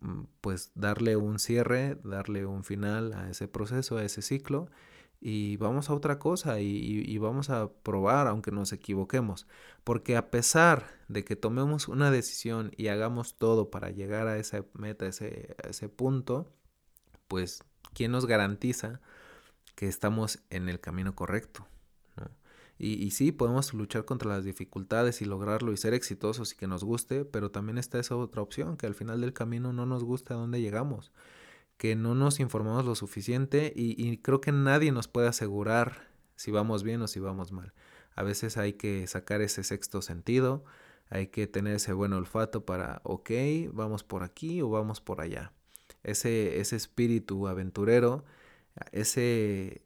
mm, 0.00 0.22
pues 0.40 0.70
darle 0.76 1.16
un 1.16 1.40
cierre, 1.40 1.98
darle 2.04 2.46
un 2.46 2.62
final 2.62 3.12
a 3.14 3.28
ese 3.30 3.48
proceso, 3.48 3.96
a 3.96 4.04
ese 4.04 4.22
ciclo 4.22 4.70
y 5.20 5.56
vamos 5.56 5.90
a 5.90 5.94
otra 5.94 6.20
cosa 6.20 6.60
y, 6.60 7.18
vamos 7.18 7.50
a 7.50 7.72
probar 7.82 8.28
aunque 8.28 8.52
nos 8.52 8.72
equivoquemos. 8.72 9.48
Porque 9.82 10.16
a 10.16 10.30
pesar 10.30 10.86
de 11.08 11.24
que 11.24 11.34
tomemos 11.34 11.88
una 11.88 12.12
decisión 12.12 12.70
y 12.76 12.88
hagamos 12.88 13.36
todo 13.38 13.70
para 13.70 13.90
llegar 13.90 14.28
a 14.28 14.38
esa 14.38 14.64
meta, 14.74 15.06
ese, 15.06 15.56
ese 15.68 15.88
punto, 15.88 16.52
pues 17.26 17.64
¿quién 17.92 18.12
nos 18.12 18.26
garantiza 18.26 19.00
que 19.74 19.88
estamos 19.88 20.44
en 20.50 20.68
el 20.68 20.80
camino 20.80 21.16
correcto? 21.16 21.66
Y, 22.82 22.94
y, 22.94 23.10
sí, 23.10 23.30
podemos 23.30 23.74
luchar 23.74 24.06
contra 24.06 24.30
las 24.30 24.44
dificultades 24.44 25.20
y 25.20 25.26
lograrlo 25.26 25.72
y 25.72 25.76
ser 25.76 25.92
exitosos 25.94 26.52
y 26.52 26.56
que 26.56 26.66
nos 26.66 26.82
guste, 26.82 27.26
pero 27.26 27.50
también 27.50 27.76
está 27.76 28.00
esa 28.00 28.16
otra 28.16 28.40
opción, 28.40 28.76
que 28.78 28.86
al 28.86 28.94
final 28.94 29.20
del 29.20 29.34
camino 29.34 29.72
no 29.72 29.84
nos 29.84 30.02
guste 30.02 30.32
a 30.32 30.36
dónde 30.36 30.62
llegamos 30.62 31.12
que 31.80 31.96
no 31.96 32.14
nos 32.14 32.40
informamos 32.40 32.84
lo 32.84 32.94
suficiente 32.94 33.72
y, 33.74 34.18
creo 34.18 34.42
que 34.42 34.52
nadie 34.52 34.92
nos 34.92 35.08
puede 35.08 35.28
asegurar 35.28 36.10
si 36.36 36.50
vamos 36.50 36.82
bien 36.82 37.00
o 37.00 37.08
si 37.08 37.20
vamos 37.20 37.52
mal. 37.52 37.72
A 38.14 38.22
veces 38.22 38.58
hay 38.58 38.74
que 38.74 39.06
sacar 39.06 39.40
ese 39.40 39.64
sexto 39.64 40.02
sentido, 40.02 40.62
hay 41.08 41.28
que 41.28 41.46
tener 41.46 41.76
ese 41.76 41.94
buen 41.94 42.12
olfato 42.12 42.66
para, 42.66 43.00
ok, 43.04 43.30
vamos 43.72 44.04
por 44.04 44.24
aquí 44.24 44.60
o 44.60 44.68
vamos 44.68 45.00
por 45.00 45.22
allá. 45.22 45.54
Ese, 46.02 46.60
ese 46.60 46.76
espíritu 46.76 47.48
aventurero, 47.48 48.26
ese, 48.92 49.80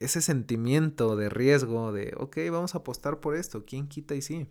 ese 0.00 0.22
sentimiento 0.22 1.14
de 1.14 1.28
riesgo 1.28 1.92
de, 1.92 2.14
ok, 2.16 2.38
vamos 2.50 2.74
a 2.74 2.78
apostar 2.78 3.20
por 3.20 3.36
esto, 3.36 3.64
¿quién 3.64 3.86
quita 3.86 4.14
y 4.14 4.22
sí? 4.22 4.48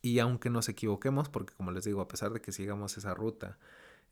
Y 0.00 0.20
aunque 0.20 0.48
nos 0.48 0.68
equivoquemos, 0.68 1.28
porque 1.28 1.52
como 1.54 1.72
les 1.72 1.84
digo, 1.84 2.00
a 2.00 2.08
pesar 2.08 2.32
de 2.32 2.40
que 2.40 2.52
sigamos 2.52 2.96
esa 2.96 3.12
ruta, 3.12 3.58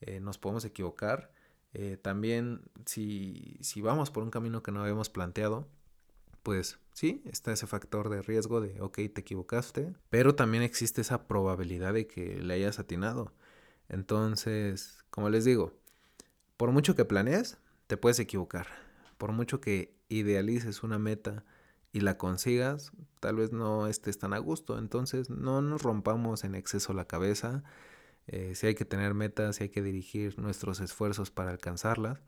eh, 0.00 0.20
nos 0.20 0.36
podemos 0.36 0.64
equivocar, 0.64 1.32
eh, 1.74 1.96
también 1.96 2.62
si, 2.86 3.56
si 3.60 3.80
vamos 3.80 4.10
por 4.10 4.22
un 4.24 4.30
camino 4.30 4.62
que 4.62 4.72
no 4.72 4.82
habíamos 4.82 5.08
planteado, 5.08 5.68
pues 6.42 6.78
sí, 6.92 7.22
está 7.24 7.52
ese 7.52 7.66
factor 7.66 8.08
de 8.08 8.22
riesgo 8.22 8.60
de, 8.60 8.80
ok, 8.80 8.96
te 8.96 9.20
equivocaste, 9.20 9.94
pero 10.10 10.34
también 10.34 10.62
existe 10.62 11.00
esa 11.02 11.28
probabilidad 11.28 11.94
de 11.94 12.06
que 12.06 12.42
le 12.42 12.54
hayas 12.54 12.78
atinado. 12.78 13.32
Entonces, 13.88 14.98
como 15.10 15.30
les 15.30 15.44
digo, 15.44 15.72
por 16.56 16.72
mucho 16.72 16.96
que 16.96 17.04
planees, 17.04 17.58
te 17.86 17.96
puedes 17.96 18.18
equivocar. 18.18 18.66
Por 19.18 19.32
mucho 19.32 19.60
que 19.60 19.97
idealices 20.08 20.82
una 20.82 20.98
meta 20.98 21.44
y 21.92 22.00
la 22.00 22.18
consigas, 22.18 22.92
tal 23.20 23.36
vez 23.36 23.52
no 23.52 23.86
estés 23.86 24.18
tan 24.18 24.32
a 24.34 24.38
gusto. 24.38 24.78
Entonces, 24.78 25.30
no 25.30 25.62
nos 25.62 25.82
rompamos 25.82 26.44
en 26.44 26.54
exceso 26.54 26.92
la 26.92 27.06
cabeza. 27.06 27.64
Eh, 28.26 28.54
si 28.54 28.66
hay 28.66 28.74
que 28.74 28.84
tener 28.84 29.14
metas, 29.14 29.56
si 29.56 29.64
hay 29.64 29.68
que 29.70 29.82
dirigir 29.82 30.38
nuestros 30.38 30.80
esfuerzos 30.80 31.30
para 31.30 31.50
alcanzarlas, 31.50 32.20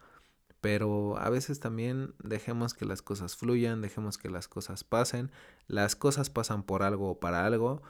pero 0.61 1.19
a 1.19 1.31
veces 1.31 1.61
también 1.61 2.15
dejemos 2.23 2.75
que 2.75 2.85
las 2.85 3.03
cosas 3.03 3.37
fluyan, 3.37 3.83
dejemos 3.83 4.19
que 4.19 4.31
las 4.31 4.49
cosas 4.49 4.85
pasen, 4.85 5.31
las 5.69 5.97
cosas 5.97 6.31
pasan 6.31 6.63
por 6.63 6.83
algo 6.83 7.11
o 7.13 7.21
para 7.21 7.47
algo. 7.47 7.83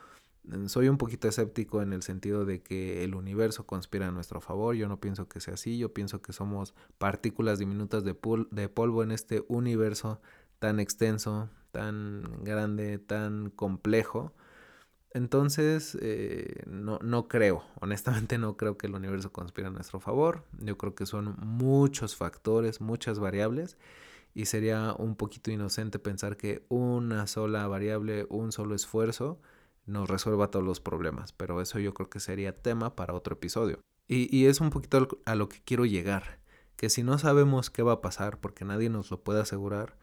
Soy 0.66 0.88
un 0.88 0.99
poquito 0.99 1.28
escéptico 1.28 1.82
en 1.82 1.92
el 1.92 2.02
sentido 2.02 2.44
de 2.44 2.62
que 2.62 3.04
el 3.04 3.14
universo 3.14 3.66
conspira 3.66 4.09
a 4.09 4.11
nuestro 4.11 4.40
favor, 4.40 4.75
yo 4.75 4.88
no 4.88 4.99
pienso 5.00 5.28
que 5.28 5.40
sea 5.40 5.54
así, 5.54 5.78
yo 5.78 5.92
pienso 5.92 6.23
que 6.23 6.32
somos 6.32 6.75
partículas 6.99 7.59
diminutas 7.59 8.04
de, 8.04 8.14
polvo 8.14 9.02
en 9.02 9.12
este 9.12 9.44
universo 9.49 10.20
tan 10.59 10.80
extenso, 10.80 11.50
tan 11.73 12.42
grande, 12.42 12.99
tan 12.99 13.50
complejo, 13.50 14.32
entonces, 15.12 15.99
eh, 16.00 16.62
no, 16.66 16.99
no 17.02 17.26
creo, 17.28 17.64
honestamente 17.80 18.38
no 18.38 18.56
creo 18.56 18.78
que 18.78 18.87
el 18.87 18.94
universo 18.94 19.32
conspire 19.32 19.68
a 19.68 19.70
nuestro 19.70 20.00
favor. 20.00 20.44
Yo 20.59 20.78
creo 20.78 20.94
que 20.94 21.06
son 21.06 21.37
muchos 21.40 22.16
factores, 22.16 22.80
muchas 22.80 23.18
variables, 23.18 23.76
y 24.35 24.47
sería 24.47 24.94
un 24.97 25.16
poquito 25.16 25.50
inocente 25.50 25.99
pensar 25.99 26.37
que 26.37 26.64
una 26.68 27.26
sola 27.26 27.66
variable, 27.66 28.26
un 28.30 28.52
solo 28.52 28.75
esfuerzo, 28.76 29.40
nos 29.90 30.09
resuelva 30.09 30.50
todos 30.50 30.64
los 30.64 30.80
problemas. 30.80 31.32
Pero 31.32 31.61
eso 31.61 31.78
yo 31.78 31.92
creo 31.94 32.09
que 32.09 32.20
sería 32.20 32.56
tema 32.56 32.97
para 32.97 33.14
otro 33.14 33.35
episodio. 33.35 33.80
Y, 34.12 34.47
es 34.47 34.61
un 34.61 34.70
poquito 34.70 35.06
a 35.25 35.37
lo 35.37 35.49
que 35.49 35.62
quiero 35.64 35.87
llegar, 35.87 36.40
que 36.75 36.90
si 36.90 37.04
no 37.04 37.16
sabemos 37.16 37.70
qué 37.70 37.85
va 37.85 37.92
a 37.92 38.00
pasar, 38.00 38.40
porque 38.40 38.64
nadie 38.64 38.90
nos 38.90 39.12
lo 39.12 39.23
puede 39.23 39.40
asegurar, 39.40 39.97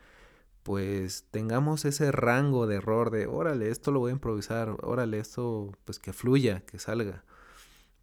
pues 0.64 1.26
tengamos 1.30 1.84
ese 1.84 2.14
rango 2.14 2.68
de 2.68 2.78
error 2.78 3.12
de, 3.12 3.28
órale, 3.28 3.70
esto 3.70 3.92
lo 3.92 4.00
voy 4.00 4.12
a 4.12 4.14
improvisar, 4.14 4.78
órale, 4.82 5.20
esto 5.20 5.74
pues 5.84 6.00
que 6.00 6.14
fluya, 6.14 6.62
que 6.62 6.80
salga. 6.80 7.26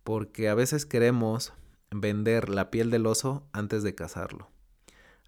Porque 0.03 0.51
a 0.51 0.55
veces 0.55 0.85
queremos 0.85 1.55
vender 1.91 2.51
la 2.51 2.71
piel 2.71 2.91
del 2.91 3.07
oso 3.07 3.47
antes 3.53 3.83
de 3.83 3.95
cazarlo. 3.95 4.51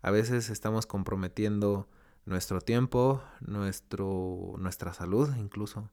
A 0.03 0.11
veces 0.11 0.51
estamos 0.51 0.85
comprometiendo 0.85 1.89
nuestro 2.27 2.61
tiempo, 2.61 3.23
nuestro, 3.41 4.57
nuestra 4.59 4.93
salud 4.93 5.35
incluso, 5.37 5.91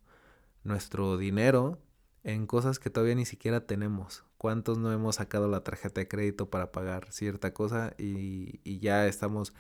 nuestro 0.63 1.17
dinero 1.17 1.79
en 2.24 2.48
cosas 2.48 2.79
que 2.79 2.89
todavía 2.89 3.15
ni 3.15 3.25
siquiera 3.25 3.65
tenemos. 3.65 4.24
¿Cuántos 4.38 4.77
no 4.77 4.91
hemos 4.91 5.15
sacado 5.15 5.48
la 5.48 5.63
tarjeta 5.63 6.01
de 6.01 6.08
crédito 6.08 6.50
para 6.50 6.72
pagar 6.72 7.12
cierta 7.12 7.53
cosa 7.53 7.93
y, 7.98 8.79
ya 8.79 9.08
estamos 9.08 9.53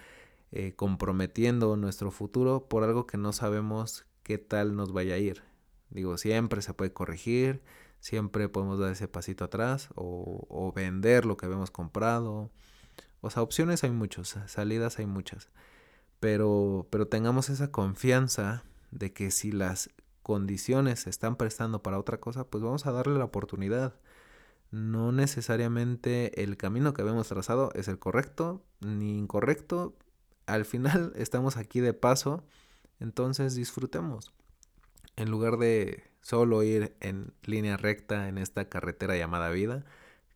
eh, 0.51 0.73
comprometiendo 0.75 1.77
nuestro 1.77 2.11
futuro 2.11 2.67
por 2.67 2.83
algo 2.83 3.07
que 3.07 3.17
no 3.17 3.33
sabemos 3.33 4.05
qué 4.23 4.37
tal 4.37 4.75
nos 4.75 4.91
vaya 4.93 5.15
a 5.15 5.17
ir. 5.17 5.43
Digo, 5.89 6.17
siempre 6.17 6.61
se 6.61 6.73
puede 6.73 6.93
corregir, 6.93 7.61
siempre 7.99 8.49
podemos 8.49 8.79
dar 8.79 8.91
ese 8.91 9.07
pasito 9.07 9.45
atrás 9.45 9.89
o, 9.95 10.73
vender 10.75 11.25
lo 11.25 11.37
que 11.37 11.45
habíamos 11.45 11.71
comprado. 11.71 12.51
O 13.21 13.29
sea, 13.29 13.43
opciones 13.43 13.83
hay 13.83 13.91
muchas, 13.91 14.37
salidas 14.47 14.99
hay 14.99 15.05
muchas. 15.05 15.49
Pero, 16.19 16.87
pero 16.89 17.07
tengamos 17.07 17.49
esa 17.49 17.71
confianza 17.71 18.63
de 18.91 19.13
que 19.13 19.29
si 19.31 19.51
las 19.51 19.89
condiciones 20.23 21.01
se 21.01 21.09
están 21.09 21.35
prestando 21.35 21.83
para 21.83 21.99
otra 21.99 22.19
cosa, 22.19 22.45
pues 22.45 22.63
vamos 22.63 22.85
a 22.87 22.91
darle 22.91 23.19
la 23.19 23.25
oportunidad. 23.25 23.95
No 24.71 25.11
necesariamente 25.11 26.43
el 26.43 26.57
camino 26.57 26.93
que 26.93 27.03
habíamos 27.03 27.27
trazado 27.27 27.71
es 27.75 27.87
el 27.87 27.99
correcto 27.99 28.63
ni 28.79 29.19
incorrecto, 29.19 29.95
al 30.47 30.65
final 30.65 31.13
estamos 31.17 31.57
aquí 31.57 31.79
de 31.79 31.93
paso, 31.93 32.43
entonces 32.99 33.55
disfrutemos. 33.55 34.33
En 35.15 35.29
lugar 35.29 35.57
de 35.57 36.03
solo 36.21 36.63
ir 36.63 36.95
en 37.01 37.33
línea 37.43 37.77
recta 37.77 38.27
en 38.29 38.37
esta 38.37 38.69
carretera 38.69 39.15
llamada 39.15 39.49
vida, 39.51 39.85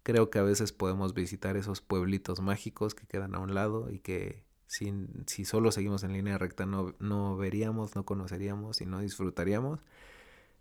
creo 0.03 0.29
que 0.29 0.39
a 0.39 0.43
veces 0.43 0.71
podemos 0.71 1.13
visitar 1.13 1.57
esos 1.57 1.81
pueblitos 1.81 2.39
mágicos 2.39 2.93
que 2.93 3.07
quedan 3.07 3.35
a 3.35 3.39
un 3.39 3.55
lado 3.55 3.89
y 3.89 3.99
que 3.99 4.46
sin, 4.67 5.23
si 5.27 5.45
solo 5.45 5.71
seguimos 5.71 6.03
en 6.03 6.13
línea 6.13 6.37
recta 6.37 6.65
no, 6.65 6.95
no 6.99 7.37
veríamos, 7.37 7.95
no 7.95 8.05
conoceríamos 8.05 8.81
y 8.81 8.85
no 8.85 8.99
disfrutaríamos. 8.99 9.79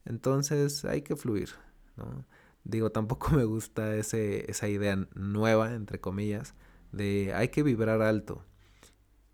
Entonces 0.05 0.85
hay 0.85 1.03
que 1.03 1.17
fluir, 1.17 1.51
¿no? 1.97 2.25
Digo, 2.65 2.91
tampoco 2.91 3.31
me 3.37 3.45
gusta 3.45 3.97
ese, 3.97 4.51
esa 4.51 4.69
idea 4.69 4.97
nueva, 5.15 5.75
entre 5.75 6.01
comillas, 6.01 6.55
de 6.93 7.33
hay 7.35 7.49
que 7.49 7.63
vibrar 7.63 8.03
alto 8.03 8.43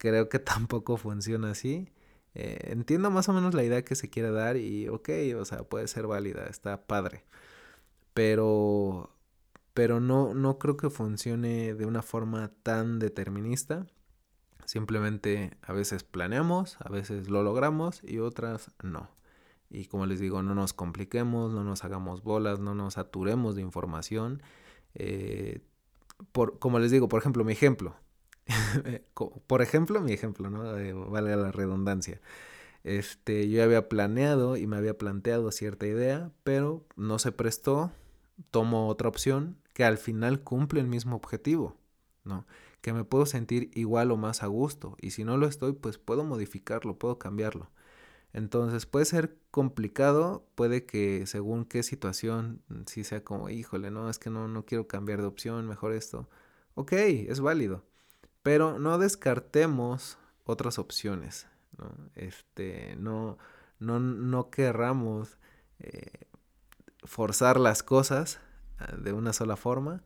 creo 0.02 0.28
que 0.28 0.38
tampoco 0.40 0.96
funciona 0.96 1.52
así. 1.52 1.88
Eh, 2.34 2.58
entiendo 2.72 3.10
más 3.10 3.28
o 3.28 3.32
menos 3.34 3.54
la 3.54 3.64
idea 3.64 3.84
que 3.84 3.94
se 3.94 4.10
quiere 4.10 4.30
dar 4.30 4.56
y 4.56 4.88
ok, 4.88 5.10
o 5.38 5.44
sea, 5.44 5.64
puede 5.64 5.88
ser 5.88 6.06
válida, 6.06 6.46
está 6.46 6.86
padre. 6.86 7.24
Pero, 8.14 9.10
pero 9.74 10.00
no, 10.00 10.34
no 10.34 10.58
creo 10.58 10.76
que 10.76 10.90
funcione 10.90 11.74
de 11.74 11.86
una 11.86 12.02
forma 12.02 12.52
tan 12.62 12.98
determinista. 12.98 13.86
Simplemente 14.64 15.56
a 15.62 15.72
veces 15.72 16.04
planeamos, 16.04 16.76
a 16.80 16.88
veces 16.88 17.28
lo 17.28 17.42
logramos 17.42 18.00
y 18.04 18.18
otras 18.18 18.70
no. 18.82 19.10
Y 19.70 19.86
como 19.86 20.06
les 20.06 20.20
digo, 20.20 20.42
no 20.42 20.54
nos 20.54 20.72
compliquemos, 20.72 21.52
no 21.52 21.64
nos 21.64 21.84
hagamos 21.84 22.22
bolas, 22.22 22.60
no 22.60 22.74
nos 22.74 22.94
saturemos 22.94 23.56
de 23.56 23.62
información. 23.62 24.42
Eh, 24.94 25.60
por, 26.32 26.58
como 26.58 26.78
les 26.78 26.90
digo, 26.90 27.08
por 27.08 27.20
ejemplo, 27.20 27.44
mi 27.44 27.52
ejemplo, 27.52 27.96
Por 29.46 29.62
ejemplo, 29.62 30.00
mi 30.00 30.12
ejemplo, 30.12 30.50
¿no? 30.50 31.10
vale 31.10 31.36
la 31.36 31.52
redundancia. 31.52 32.20
Este, 32.84 33.48
yo 33.48 33.62
había 33.62 33.88
planeado 33.88 34.56
y 34.56 34.66
me 34.66 34.76
había 34.76 34.98
planteado 34.98 35.50
cierta 35.52 35.86
idea, 35.86 36.30
pero 36.42 36.84
no 36.96 37.18
se 37.18 37.32
prestó, 37.32 37.92
tomo 38.50 38.88
otra 38.88 39.08
opción 39.08 39.56
que 39.72 39.84
al 39.84 39.98
final 39.98 40.40
cumple 40.40 40.80
el 40.80 40.88
mismo 40.88 41.16
objetivo, 41.16 41.76
¿no? 42.24 42.44
Que 42.82 42.92
me 42.92 43.04
puedo 43.04 43.24
sentir 43.24 43.70
igual 43.74 44.10
o 44.10 44.18
más 44.18 44.42
a 44.42 44.46
gusto 44.46 44.96
y 45.00 45.12
si 45.12 45.24
no 45.24 45.38
lo 45.38 45.46
estoy, 45.46 45.72
pues 45.72 45.96
puedo 45.98 46.24
modificarlo, 46.24 46.98
puedo 46.98 47.18
cambiarlo. 47.18 47.70
Entonces 48.34 48.86
puede 48.86 49.04
ser 49.06 49.36
complicado, 49.50 50.46
puede 50.54 50.86
que 50.86 51.26
según 51.26 51.64
qué 51.64 51.82
situación, 51.82 52.62
si 52.86 53.04
sea 53.04 53.22
como, 53.24 53.50
híjole, 53.50 53.90
no, 53.90 54.08
es 54.10 54.18
que 54.18 54.30
no, 54.30 54.48
no 54.48 54.64
quiero 54.64 54.86
cambiar 54.88 55.20
de 55.20 55.26
opción, 55.26 55.66
mejor 55.66 55.92
esto. 55.92 56.28
Ok, 56.74 56.92
es 56.92 57.40
válido, 57.40 57.84
pero 58.42 58.78
no 58.78 58.98
descartemos 58.98 60.18
otras 60.44 60.78
opciones, 60.78 61.46
¿no? 61.78 61.90
Este, 62.14 62.96
no, 62.96 63.38
no, 63.78 64.00
no 64.00 64.50
querramos 64.50 65.38
eh, 65.78 66.26
forzar 67.04 67.60
las 67.60 67.82
cosas 67.82 68.40
ah, 68.78 68.96
de 68.96 69.12
una 69.12 69.32
sola 69.32 69.56
forma. 69.56 70.02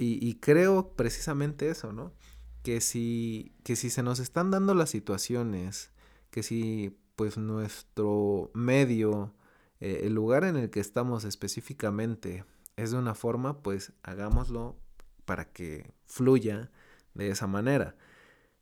Y, 0.00 0.34
creo 0.36 0.92
precisamente 0.94 1.68
eso, 1.70 1.92
¿no? 1.92 2.12
Que 2.62 2.80
si, 2.80 3.52
que 3.64 3.74
si 3.74 3.90
se 3.90 4.04
nos 4.04 4.20
están 4.20 4.52
dando 4.52 4.74
las 4.74 4.90
situaciones, 4.90 5.90
que 6.30 6.44
si 6.44 6.96
pues 7.16 7.36
nuestro 7.36 8.52
medio, 8.54 9.34
eh, 9.80 10.02
el 10.04 10.14
lugar 10.14 10.44
en 10.44 10.56
el 10.56 10.70
que 10.70 10.78
estamos 10.78 11.24
específicamente 11.24 12.44
es 12.76 12.92
de 12.92 12.98
una 12.98 13.16
forma, 13.16 13.60
pues 13.60 13.92
hagámoslo 14.04 14.76
para 15.24 15.50
que 15.50 15.90
fluya 16.06 16.70
de 17.14 17.30
esa 17.30 17.48
manera. 17.48 17.96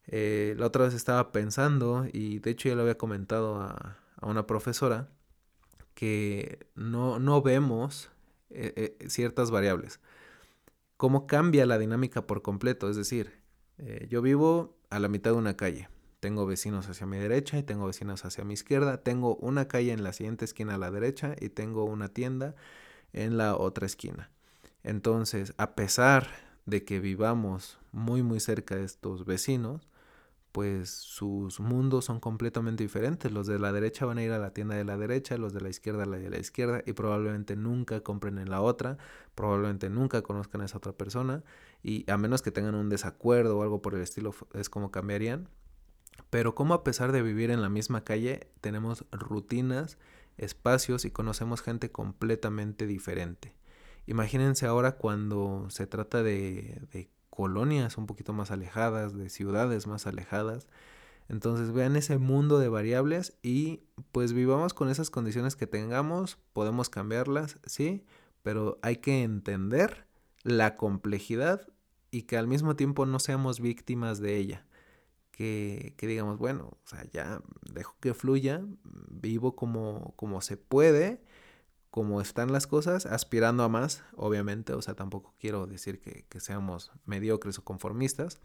Eh, 0.06 0.54
la 0.58 0.66
otra 0.66 0.84
vez 0.84 0.94
estaba 0.94 1.32
pensando, 1.32 2.06
y 2.10 2.38
de 2.38 2.50
hecho 2.52 2.70
ya 2.70 2.76
lo 2.76 2.82
había 2.82 2.96
comentado 2.96 3.60
a, 3.60 3.98
una 4.22 4.46
profesora, 4.46 5.10
que 5.94 6.66
no, 6.74 7.18
no 7.18 7.42
vemos 7.42 8.10
eh, 8.48 8.96
ciertas 9.08 9.50
variables. 9.50 10.00
Cómo 10.96 11.26
cambia 11.26 11.66
la 11.66 11.78
dinámica 11.78 12.26
por 12.26 12.42
completo. 12.42 12.88
Es 12.88 12.96
decir, 12.96 13.40
yo 14.08 14.22
vivo 14.22 14.78
a 14.90 14.98
la 14.98 15.08
mitad 15.08 15.32
de 15.32 15.36
una 15.36 15.56
calle. 15.56 15.88
Tengo 16.20 16.46
vecinos 16.46 16.88
hacia 16.88 17.06
mi 17.06 17.18
derecha 17.18 17.58
y 17.58 17.62
tengo 17.62 17.86
vecinos 17.86 18.24
hacia 18.24 18.44
mi 18.44 18.54
izquierda. 18.54 19.02
Tengo 19.02 19.36
una 19.36 19.68
calle 19.68 19.92
en 19.92 20.02
la 20.02 20.12
siguiente 20.12 20.44
esquina 20.44 20.76
a 20.76 20.78
la 20.78 20.90
derecha 20.90 21.36
y 21.38 21.50
tengo 21.50 21.84
una 21.84 22.08
tienda 22.08 22.54
en 23.12 23.36
la 23.36 23.56
otra 23.56 23.86
esquina. 23.86 24.30
Entonces, 24.82 25.52
a 25.58 25.74
pesar 25.74 26.28
de 26.64 26.84
que 26.84 27.00
vivamos 27.00 27.78
muy 27.92 28.22
muy 28.22 28.40
cerca 28.40 28.76
de 28.76 28.84
estos 28.84 29.24
vecinos, 29.24 29.88
pues 30.56 30.88
sus 30.88 31.60
mundos 31.60 32.06
son 32.06 32.18
completamente 32.18 32.82
diferentes. 32.82 33.30
Los 33.30 33.46
de 33.46 33.58
la 33.58 33.74
derecha 33.74 34.06
van 34.06 34.16
a 34.16 34.22
ir 34.22 34.32
a 34.32 34.38
la 34.38 34.54
tienda 34.54 34.74
de 34.74 34.84
la 34.84 34.96
derecha, 34.96 35.36
los 35.36 35.52
de 35.52 35.60
la 35.60 35.68
izquierda 35.68 36.04
a 36.04 36.06
la 36.06 36.16
de 36.16 36.30
la 36.30 36.38
izquierda 36.38 36.82
y 36.86 36.94
probablemente 36.94 37.56
nunca 37.56 38.00
compren 38.00 38.38
en 38.38 38.48
la 38.48 38.62
otra, 38.62 38.96
probablemente 39.34 39.90
nunca 39.90 40.22
conozcan 40.22 40.62
a 40.62 40.64
esa 40.64 40.78
otra 40.78 40.94
persona 40.94 41.44
y 41.82 42.10
a 42.10 42.16
menos 42.16 42.40
que 42.40 42.52
tengan 42.52 42.74
un 42.74 42.88
desacuerdo 42.88 43.58
o 43.58 43.62
algo 43.64 43.82
por 43.82 43.94
el 43.96 44.00
estilo 44.00 44.34
es 44.54 44.70
como 44.70 44.90
cambiarían. 44.90 45.50
Pero 46.30 46.54
como 46.54 46.72
a 46.72 46.84
pesar 46.84 47.12
de 47.12 47.20
vivir 47.20 47.50
en 47.50 47.60
la 47.60 47.68
misma 47.68 48.02
calle, 48.02 48.48
tenemos 48.62 49.04
rutinas, 49.12 49.98
espacios 50.38 51.04
y 51.04 51.10
conocemos 51.10 51.60
gente 51.60 51.92
completamente 51.92 52.86
diferente. 52.86 53.54
Imagínense 54.06 54.64
ahora 54.64 54.92
cuando 54.92 55.66
se 55.68 55.86
trata 55.86 56.22
de, 56.22 56.80
de 56.92 57.10
colonias 57.36 57.98
un 57.98 58.06
poquito 58.06 58.32
más 58.32 58.50
alejadas, 58.50 59.14
de 59.16 59.28
ciudades 59.28 59.86
más 59.86 60.06
alejadas. 60.06 60.66
Entonces 61.28 61.72
vean 61.72 61.96
ese 61.96 62.18
mundo 62.18 62.58
de 62.58 62.68
variables 62.68 63.36
y 63.42 63.82
pues 64.10 64.32
vivamos 64.32 64.72
con 64.72 64.88
esas 64.88 65.10
condiciones 65.10 65.54
que 65.54 65.66
tengamos, 65.66 66.38
podemos 66.54 66.88
cambiarlas, 66.88 67.58
sí, 67.66 68.04
pero 68.42 68.78
hay 68.80 68.96
que 68.96 69.22
entender 69.22 70.06
la 70.44 70.76
complejidad 70.76 71.68
y 72.10 72.22
que 72.22 72.38
al 72.38 72.46
mismo 72.46 72.74
tiempo 72.74 73.04
no 73.04 73.18
seamos 73.18 73.60
víctimas 73.60 74.20
de 74.20 74.36
ella 74.36 74.66
que, 75.36 75.94
digamos, 76.00 76.38
bueno, 76.38 76.78
o 76.82 76.88
sea, 76.88 77.04
ya 77.10 77.42
dejo 77.70 77.94
que 78.00 78.14
fluya, 78.14 78.64
vivo 79.10 79.54
como, 79.54 80.14
como 80.16 80.40
se 80.40 80.56
puede, 80.56 81.20
como 81.96 82.20
están 82.20 82.52
las 82.52 82.66
cosas, 82.66 83.06
aspirando 83.06 83.62
a 83.62 83.70
más, 83.70 84.04
obviamente, 84.16 84.74
o 84.74 84.82
sea, 84.82 84.92
tampoco 84.92 85.32
quiero 85.40 85.66
decir 85.66 85.98
que, 85.98 86.26
seamos 86.40 86.92
mediocres 87.06 87.58
o 87.58 87.64
conformistas, 87.64 88.38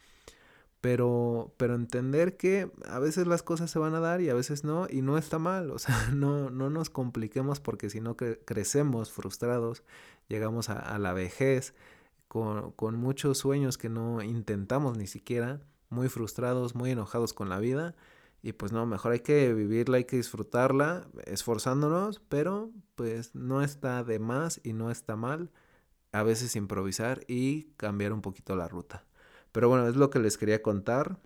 pero, 0.80 1.54
pero 1.58 1.76
entender 1.76 2.38
que 2.38 2.72
a 2.88 3.00
veces 3.00 3.28
las 3.28 3.44
cosas 3.44 3.70
se 3.70 3.78
van 3.78 3.94
a 3.94 4.00
dar 4.00 4.22
y 4.22 4.30
a 4.30 4.34
veces 4.34 4.64
no, 4.64 4.88
y 4.90 5.02
no 5.02 5.18
está 5.18 5.38
mal, 5.38 5.70
o 5.72 5.80
sea, 5.80 5.98
no, 6.14 6.50
no 6.50 6.70
nos 6.70 6.90
compliquemos 6.90 7.60
porque 7.60 7.90
si 7.90 8.00
no 8.00 8.16
crecemos 8.16 9.12
frustrados, 9.12 9.84
llegamos 10.30 10.70
a, 10.70 10.98
la 10.98 11.12
vejez 11.12 11.74
con, 12.30 12.72
con 12.72 12.96
muchos 12.96 13.40
sueños 13.40 13.78
que 13.78 13.90
no 13.90 14.22
intentamos 14.22 14.98
ni 14.98 15.08
siquiera, 15.08 15.60
muy 15.90 16.08
frustrados, 16.08 16.74
muy 16.74 16.92
enojados 16.92 17.34
con 17.34 17.50
la 17.50 17.60
vida. 17.60 17.96
Y 18.44 18.54
pues 18.54 18.72
no, 18.72 18.86
mejor 18.86 19.12
hay 19.12 19.20
que 19.20 19.54
vivirla, 19.54 19.98
hay 19.98 20.06
que 20.06 20.18
disfrutarla, 20.18 21.08
esforzándonos, 21.26 22.20
pero 22.28 22.72
pues 22.96 23.36
no 23.36 23.62
está 23.62 24.04
de 24.04 24.20
más 24.20 24.60
y 24.64 24.74
no 24.74 24.90
está 24.90 25.16
mal 25.16 25.52
a 26.12 26.24
veces 26.24 26.56
improvisar 26.56 27.22
y 27.28 27.66
cambiar 27.78 28.14
un 28.14 28.22
poquito 28.22 28.56
la 28.56 28.68
ruta. 28.68 29.06
Pero 29.52 29.70
bueno, 29.70 29.88
es 29.88 29.96
lo 29.96 30.10
que 30.10 30.20
les 30.20 30.38
quería 30.38 30.62
contar. 30.62 31.20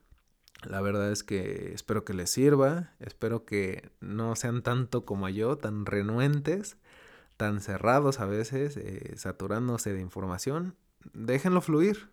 La 0.63 0.81
verdad 0.81 1.11
es 1.11 1.23
que 1.23 1.73
espero 1.73 2.05
que 2.05 2.13
les 2.13 2.29
sirva, 2.29 2.93
espero 2.99 3.45
que 3.45 3.91
no 3.99 4.35
sean 4.35 4.63
tanto 4.63 5.05
como 5.05 5.29
yo, 5.29 5.57
tan 5.57 5.85
renuentes, 5.85 6.77
tan 7.37 7.61
cerrados 7.61 8.19
a 8.19 8.25
veces, 8.25 8.77
eh, 8.77 9.13
saturándose 9.17 9.93
de 9.93 10.01
información. 10.01 10.75
Déjenlo 11.13 11.61
fluir, 11.61 12.09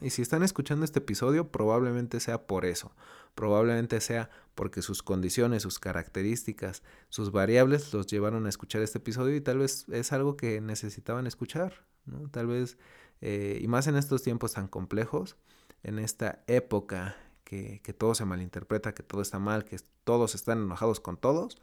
y 0.00 0.10
si 0.10 0.22
están 0.22 0.42
escuchando 0.42 0.84
este 0.84 1.00
episodio, 1.00 1.50
probablemente 1.50 2.20
sea 2.20 2.46
por 2.46 2.64
eso, 2.64 2.92
probablemente 3.34 4.00
sea 4.00 4.30
porque 4.54 4.82
sus 4.82 5.02
condiciones, 5.02 5.62
sus 5.62 5.78
características, 5.78 6.82
sus 7.08 7.32
variables 7.32 7.92
los 7.92 8.06
llevaron 8.06 8.46
a 8.46 8.48
escuchar 8.48 8.82
este 8.82 8.98
episodio 8.98 9.36
y 9.36 9.40
tal 9.40 9.58
vez 9.58 9.86
es 9.90 10.12
algo 10.12 10.36
que 10.36 10.60
necesitaban 10.60 11.26
escuchar. 11.26 11.84
Tal 12.30 12.46
vez, 12.46 12.78
eh, 13.20 13.58
y 13.60 13.66
más 13.68 13.86
en 13.86 13.96
estos 13.96 14.22
tiempos 14.22 14.52
tan 14.52 14.68
complejos, 14.68 15.36
en 15.82 15.98
esta 15.98 16.42
época 16.46 17.16
que, 17.44 17.80
que 17.82 17.92
todo 17.92 18.14
se 18.14 18.24
malinterpreta, 18.24 18.94
que 18.94 19.02
todo 19.02 19.22
está 19.22 19.38
mal, 19.38 19.64
que 19.64 19.78
todos 20.04 20.34
están 20.34 20.62
enojados 20.62 21.00
con 21.00 21.16
todos, 21.16 21.60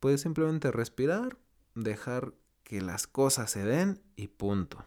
puedes 0.00 0.20
simplemente 0.20 0.70
respirar, 0.70 1.36
dejar 1.74 2.34
que 2.62 2.80
las 2.80 3.06
cosas 3.06 3.50
se 3.50 3.64
den 3.64 4.00
y 4.16 4.28
punto. 4.28 4.84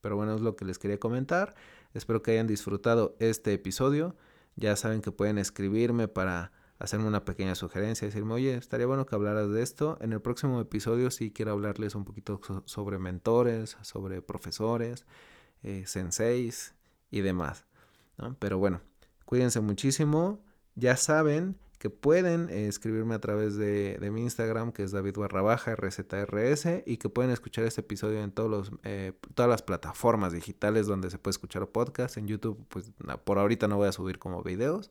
Pero 0.00 0.16
bueno, 0.16 0.34
es 0.34 0.40
lo 0.40 0.56
que 0.56 0.64
les 0.64 0.78
quería 0.78 0.98
comentar. 0.98 1.54
Espero 1.94 2.22
que 2.22 2.32
hayan 2.32 2.46
disfrutado 2.46 3.16
este 3.18 3.52
episodio. 3.52 4.16
Ya 4.56 4.76
saben 4.76 5.02
que 5.02 5.12
pueden 5.12 5.38
escribirme 5.38 6.08
para 6.08 6.52
hacerme 6.78 7.06
una 7.06 7.24
pequeña 7.24 7.54
sugerencia, 7.54 8.06
decirme, 8.06 8.34
oye, 8.34 8.54
estaría 8.54 8.86
bueno 8.86 9.06
que 9.06 9.14
hablaras 9.14 9.50
de 9.50 9.62
esto. 9.62 9.98
En 10.00 10.12
el 10.12 10.20
próximo 10.20 10.60
episodio 10.60 11.10
sí 11.10 11.30
quiero 11.30 11.52
hablarles 11.52 11.94
un 11.94 12.04
poquito 12.04 12.40
sobre 12.64 12.98
mentores, 12.98 13.76
sobre 13.82 14.22
profesores, 14.22 15.04
eh, 15.62 15.84
senseis 15.86 16.74
y 17.10 17.20
demás. 17.20 17.66
Pero 18.38 18.58
bueno, 18.58 18.80
cuídense 19.24 19.60
muchísimo. 19.60 20.42
Ya 20.74 20.96
saben 20.96 21.56
que 21.80 21.88
pueden 21.88 22.50
eh, 22.50 22.68
escribirme 22.68 23.14
a 23.14 23.20
través 23.20 23.56
de, 23.56 23.98
mi 24.12 24.20
Instagram, 24.20 24.70
que 24.70 24.82
es 24.82 24.92
David 24.92 25.16
barra 25.16 25.40
baja 25.40 25.74
RZRS, 25.74 26.82
y 26.84 26.98
que 26.98 27.08
pueden 27.08 27.30
escuchar 27.30 27.64
este 27.64 27.80
episodio 27.80 28.20
en 28.20 28.32
todos 28.32 28.50
los, 28.50 28.72
eh, 28.84 29.14
todas 29.34 29.48
las 29.48 29.62
plataformas 29.62 30.34
digitales 30.34 30.86
donde 30.86 31.08
se 31.08 31.16
puede 31.16 31.32
escuchar 31.32 31.66
podcast. 31.68 32.18
En 32.18 32.26
YouTube, 32.26 32.62
pues 32.68 32.92
por 33.24 33.38
ahorita 33.38 33.66
no 33.66 33.78
voy 33.78 33.88
a 33.88 33.92
subir 33.92 34.18
como 34.18 34.42
videos, 34.42 34.90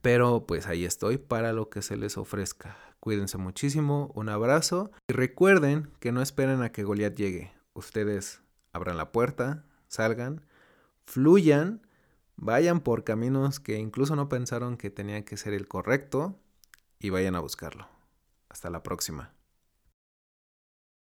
pero 0.00 0.46
pues 0.46 0.68
ahí 0.68 0.84
estoy 0.84 1.18
para 1.18 1.52
lo 1.52 1.70
que 1.70 1.82
se 1.82 1.96
les 1.96 2.18
ofrezca. 2.18 2.76
Cuídense 3.00 3.36
muchísimo, 3.36 4.12
un 4.14 4.28
abrazo 4.28 4.92
y 5.08 5.12
recuerden 5.12 5.90
que 5.98 6.12
no 6.12 6.22
esperen 6.22 6.62
a 6.62 6.70
que 6.70 6.84
Goliath 6.84 7.16
llegue. 7.16 7.50
Ustedes 7.74 8.42
abran 8.72 8.96
la 8.96 9.10
puerta, 9.10 9.64
salgan, 9.88 10.40
fluyan 11.04 11.82
Vayan 12.40 12.78
por 12.78 13.02
caminos 13.02 13.58
que 13.58 13.78
incluso 13.78 14.14
no 14.14 14.28
pensaron 14.28 14.76
que 14.76 14.90
tenía 14.90 15.24
que 15.24 15.36
ser 15.36 15.54
el 15.54 15.66
correcto 15.66 16.38
y 17.00 17.10
vayan 17.10 17.34
a 17.34 17.40
buscarlo. 17.40 17.88
Hasta 18.48 18.70
la 18.70 18.84
próxima. 18.84 19.34